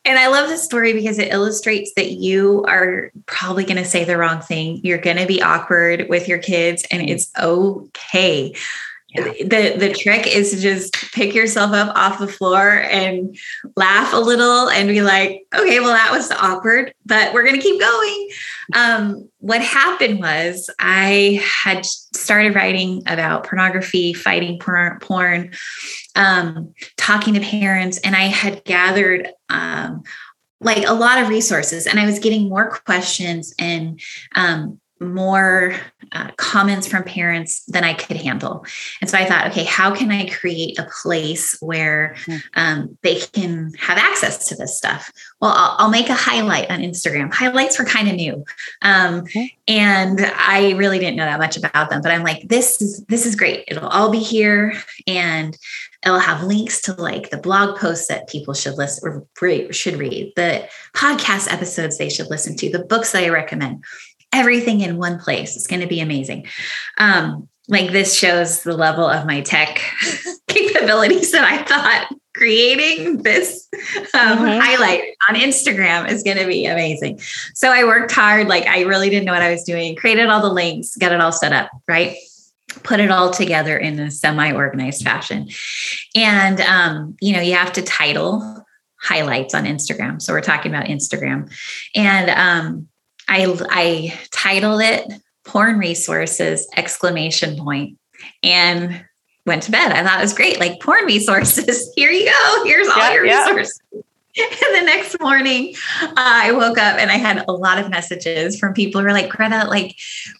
[0.03, 4.03] and I love this story because it illustrates that you are probably going to say
[4.03, 4.81] the wrong thing.
[4.83, 8.53] You're going to be awkward with your kids, and it's okay.
[9.13, 13.37] The the trick is to just pick yourself up off the floor and
[13.75, 17.79] laugh a little and be like, okay, well that was awkward, but we're gonna keep
[17.79, 18.29] going.
[18.73, 25.51] Um, what happened was I had started writing about pornography, fighting porn, porn
[26.15, 30.03] um, talking to parents, and I had gathered um,
[30.61, 33.99] like a lot of resources, and I was getting more questions and
[34.35, 35.73] um, more
[36.11, 38.65] uh, comments from parents than I could handle.
[39.01, 42.37] And so I thought, okay, how can I create a place where hmm.
[42.55, 45.11] um, they can have access to this stuff?
[45.41, 47.33] Well, I'll, I'll, make a highlight on Instagram.
[47.33, 48.45] Highlights were kind of new,
[48.81, 49.53] um, okay.
[49.67, 52.01] and I really didn't know that much about them.
[52.01, 53.65] But I'm like, this is this is great.
[53.67, 54.73] It'll all be here,
[55.07, 55.57] and
[56.05, 60.33] it'll have links to like the blog posts that people should listen or should read,
[60.35, 63.83] the podcast episodes they should listen to, the books that I recommend
[64.31, 65.55] everything in one place.
[65.55, 66.47] It's going to be amazing.
[66.97, 69.81] Um, like this shows the level of my tech
[70.47, 73.67] capabilities that I thought creating this
[74.13, 74.59] um, mm-hmm.
[74.59, 77.19] highlight on Instagram is going to be amazing.
[77.53, 78.47] So I worked hard.
[78.47, 81.21] Like I really didn't know what I was doing, created all the links, got it
[81.21, 82.15] all set up, right?
[82.83, 85.49] Put it all together in a semi organized fashion.
[86.15, 88.65] And, um, you know, you have to title
[89.01, 90.21] highlights on Instagram.
[90.21, 91.51] So we're talking about Instagram.
[91.95, 92.87] And, um,
[93.31, 95.09] I, I titled it
[95.45, 97.97] porn resources exclamation point
[98.43, 99.03] and
[99.45, 99.91] went to bed.
[99.91, 100.59] I thought it was great.
[100.59, 101.91] Like porn resources.
[101.95, 102.63] Here you go.
[102.65, 103.49] Here's all yeah, your yeah.
[103.49, 103.81] resources.
[104.33, 108.57] And the next morning, uh, I woke up and I had a lot of messages
[108.57, 109.97] from people who were like, Greta, like,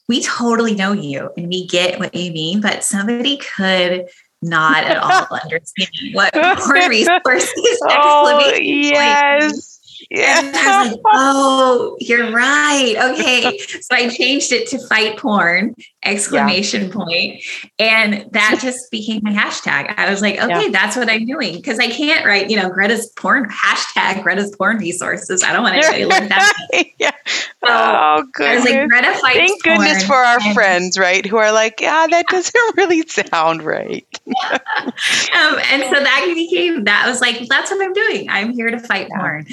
[0.08, 4.08] we totally know you and we get what you mean, but somebody could
[4.42, 7.80] not at all understand what porn resources.
[7.84, 9.71] oh, yes.
[10.12, 10.40] Yeah.
[10.40, 12.96] And I was like, oh, you're right.
[13.12, 13.58] Okay.
[13.82, 16.94] so I changed it to fight porn, exclamation yeah.
[16.94, 17.44] point,
[17.80, 19.94] And that just became my hashtag.
[19.98, 20.70] I was like, okay, yeah.
[20.70, 21.56] that's what I'm doing.
[21.56, 25.44] Because I can't write, you know, Greta's porn hashtag Greta's porn resources.
[25.44, 26.84] I don't want anybody to look that.
[27.00, 27.12] yeah.
[27.26, 28.48] So oh, good.
[28.48, 29.78] I was like, Greta fights Thank porn.
[29.78, 31.26] goodness for our and, friends, right?
[31.26, 34.06] Who are like, yeah, that doesn't really sound right.
[34.28, 38.30] um, and so that became, that was like, that's what I'm doing.
[38.30, 39.46] I'm here to fight porn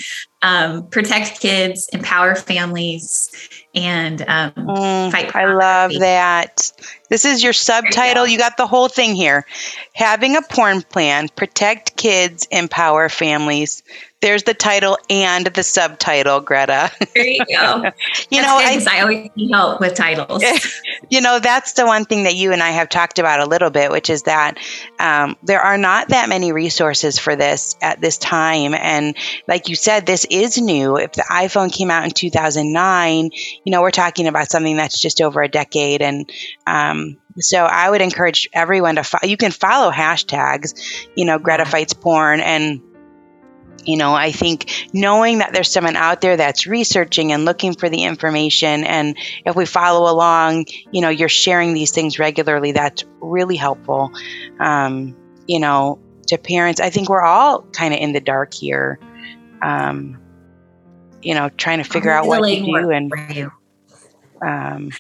[0.43, 0.48] um,
[0.91, 3.31] protect kids, empower families,
[3.75, 5.35] and um, mm, fight.
[5.35, 6.73] I love that.
[7.11, 8.27] This is your subtitle.
[8.27, 9.47] You, you, got the whole thing here.
[9.95, 13.83] Having a porn plan, protect kids, empower families.
[14.21, 16.91] There's the title and the subtitle, Greta.
[17.15, 17.85] There you go.
[18.31, 20.43] you know, I, I, always need help with titles.
[21.11, 23.71] you know, that's the one thing that you and I have talked about a little
[23.71, 24.59] bit, which is that
[24.99, 28.75] um, there are not that many resources for this at this time.
[28.75, 29.17] And
[29.47, 30.97] like you said, this is new.
[30.97, 33.31] If the iPhone came out in 2009,
[33.65, 36.03] you know, we're talking about something that's just over a decade.
[36.03, 36.29] And
[36.67, 39.29] um, so I would encourage everyone to follow.
[39.29, 42.81] You can follow hashtags, you know, Greta Fights Porn and
[43.89, 47.89] you know, I think knowing that there's someone out there that's researching and looking for
[47.89, 49.17] the information, and
[49.47, 54.13] if we follow along, you know, you're sharing these things regularly, that's really helpful.
[54.61, 55.17] Um,
[55.47, 59.01] you know, to parents, I think we're all kind of in the dark here.
[59.63, 60.21] Um,
[61.23, 63.11] you know, trying to figure out what to do and.
[64.41, 64.91] Um,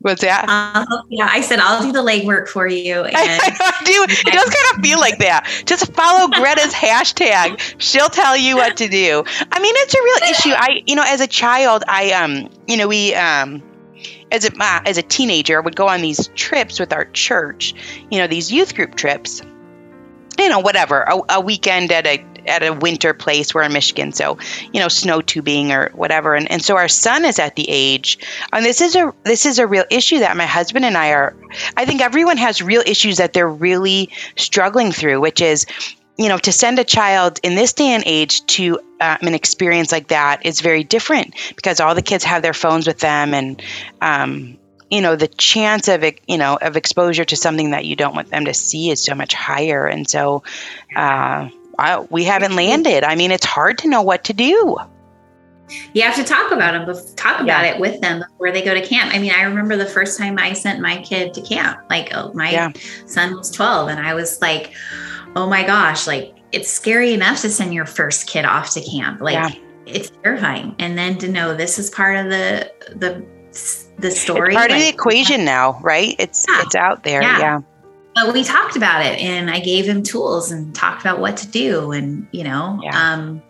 [0.00, 0.46] What's that?
[0.48, 3.04] Uh, yeah, I said I'll do the legwork for you.
[3.04, 3.42] And
[3.84, 5.62] do it does kind of feel like that.
[5.66, 7.60] Just follow Greta's hashtag.
[7.78, 9.24] She'll tell you what to do.
[9.52, 10.50] I mean, it's a real issue.
[10.56, 13.62] I, you know, as a child, I, um, you know, we, um,
[14.32, 17.74] as a uh, as a teenager, would go on these trips with our church.
[18.10, 19.42] You know, these youth group trips.
[20.38, 23.54] You know, whatever, a, a weekend at a at a winter place.
[23.54, 24.38] We're in Michigan, so
[24.72, 26.34] you know, snow tubing or whatever.
[26.34, 28.18] And, and so our son is at the age,
[28.52, 31.36] and this is a this is a real issue that my husband and I are.
[31.76, 35.66] I think everyone has real issues that they're really struggling through, which is
[36.20, 39.90] you know, to send a child in this day and age to um, an experience
[39.90, 43.62] like that is very different because all the kids have their phones with them, and
[44.02, 44.58] um,
[44.90, 48.28] you know, the chance of you know of exposure to something that you don't want
[48.28, 50.42] them to see is so much higher, and so.
[50.94, 51.48] Uh,
[51.80, 52.58] I, we haven't mm-hmm.
[52.58, 53.04] landed.
[53.04, 54.76] I mean, it's hard to know what to do.
[55.94, 57.72] you have to talk about them, talk about yeah.
[57.72, 59.14] it with them before they go to camp.
[59.14, 62.32] I mean, I remember the first time I sent my kid to camp, like oh,
[62.34, 62.72] my yeah.
[63.06, 64.74] son was 12 and I was like,
[65.36, 69.20] oh my gosh, like it's scary enough to send your first kid off to camp.
[69.20, 69.50] Like yeah.
[69.86, 70.74] it's terrifying.
[70.78, 73.24] And then to know this is part of the, the,
[73.98, 74.48] the story.
[74.48, 76.14] It's part like, of the equation now, right?
[76.18, 77.22] It's, it's out there.
[77.22, 77.60] yeah
[78.14, 81.48] but we talked about it and I gave him tools and talked about what to
[81.48, 83.12] do and you know yeah.
[83.12, 83.42] um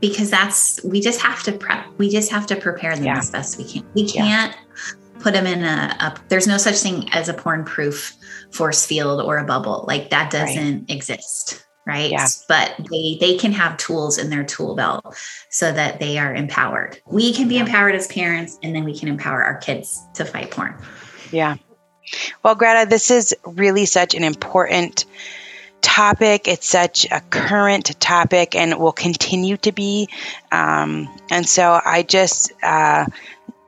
[0.00, 3.18] because that's we just have to prep we just have to prepare them yeah.
[3.18, 5.20] as best we can we can't yeah.
[5.20, 8.14] put them in a, a, there's no such thing as a porn proof
[8.52, 10.90] force field or a bubble like that doesn't right.
[10.90, 12.26] exist right yeah.
[12.48, 15.16] but they they can have tools in their tool belt
[15.50, 19.08] so that they are empowered we can be empowered as parents and then we can
[19.08, 20.74] empower our kids to fight porn
[21.30, 21.56] yeah
[22.42, 25.04] well greta this is really such an important
[25.84, 26.48] topic.
[26.48, 30.08] It's such a current topic and will continue to be.
[30.50, 33.04] Um, and so I just uh,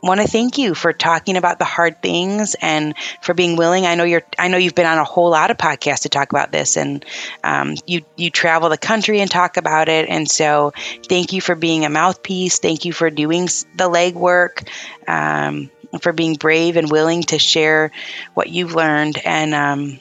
[0.03, 3.85] want to thank you for talking about the hard things and for being willing.
[3.85, 4.23] I know you're.
[4.39, 7.05] I know you've been on a whole lot of podcasts to talk about this, and
[7.45, 10.09] um, you you travel the country and talk about it.
[10.09, 10.73] And so,
[11.09, 12.59] thank you for being a mouthpiece.
[12.59, 14.67] Thank you for doing the legwork.
[15.07, 15.71] Um,
[16.01, 17.93] for being brave and willing to share
[18.35, 20.01] what you've learned and um,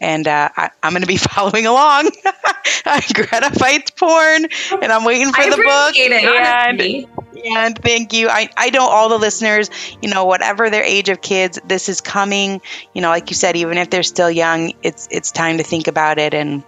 [0.00, 2.10] and uh, I, am going to be following along.
[3.14, 4.46] Greta fights porn,
[4.82, 5.96] and I'm waiting for I the book.
[5.96, 8.28] It, and, and thank you.
[8.28, 9.70] I, I know all the listeners,
[10.02, 12.60] you know, whatever their age of kids, this is coming.
[12.94, 15.86] You know, like you said, even if they're still young, it's it's time to think
[15.86, 16.62] about it and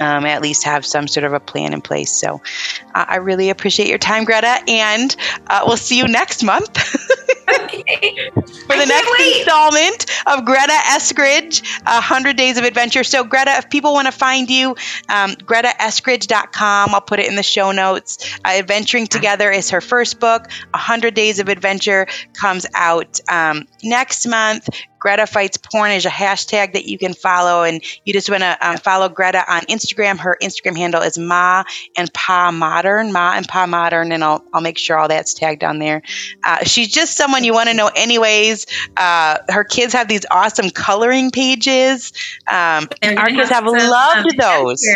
[0.00, 2.10] um, at least have some sort of a plan in place.
[2.10, 2.40] So
[2.94, 5.14] uh, I really appreciate your time, Greta, and
[5.46, 6.70] uh, we'll see you next month.
[7.64, 8.30] okay.
[8.32, 9.38] For the next wait.
[9.38, 13.04] installment of Greta Eskridge, 100 Days of Adventure.
[13.04, 14.70] So, Greta, if people want to find you,
[15.08, 16.94] um, GretaEskridge.com.
[16.94, 18.38] I'll put it in the show notes.
[18.44, 20.48] Uh, Adventuring Together is her first book.
[20.70, 24.68] 100 Days of Adventure comes out um, next month.
[25.00, 27.64] Greta Fights Porn is a hashtag that you can follow.
[27.64, 30.18] And you just want to um, follow Greta on Instagram.
[30.18, 31.64] Her Instagram handle is Ma
[31.96, 34.12] and Pa Modern, Ma and Pa Modern.
[34.12, 36.02] And I'll, I'll make sure all that's tagged on there.
[36.44, 38.66] Uh, she's just someone you want to know, anyways.
[38.96, 42.12] Uh, her kids have these awesome coloring pages.
[42.50, 42.88] Um,
[43.18, 44.86] our kids have loved those.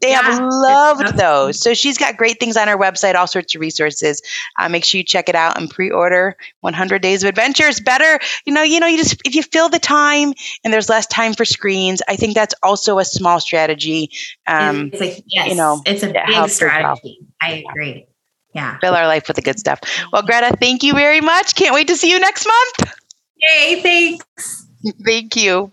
[0.00, 1.60] They yeah, have loved those.
[1.60, 4.22] So she's got great things on her website, all sorts of resources.
[4.58, 7.48] Uh, make sure you check it out and pre-order 100 Days of Adventure.
[7.48, 7.80] Adventures.
[7.80, 10.32] Better, you know, you know, you just if you fill the time
[10.64, 14.10] and there's less time for screens, I think that's also a small strategy.
[14.46, 17.18] Um, it's a, yes, you know, it's a big strategy.
[17.40, 18.06] I agree.
[18.54, 19.80] Yeah, fill our life with the good stuff.
[20.12, 21.54] Well, Greta, thank you very much.
[21.54, 22.94] Can't wait to see you next month.
[23.36, 23.80] Yay!
[23.82, 24.66] Thanks.
[25.04, 25.72] Thank you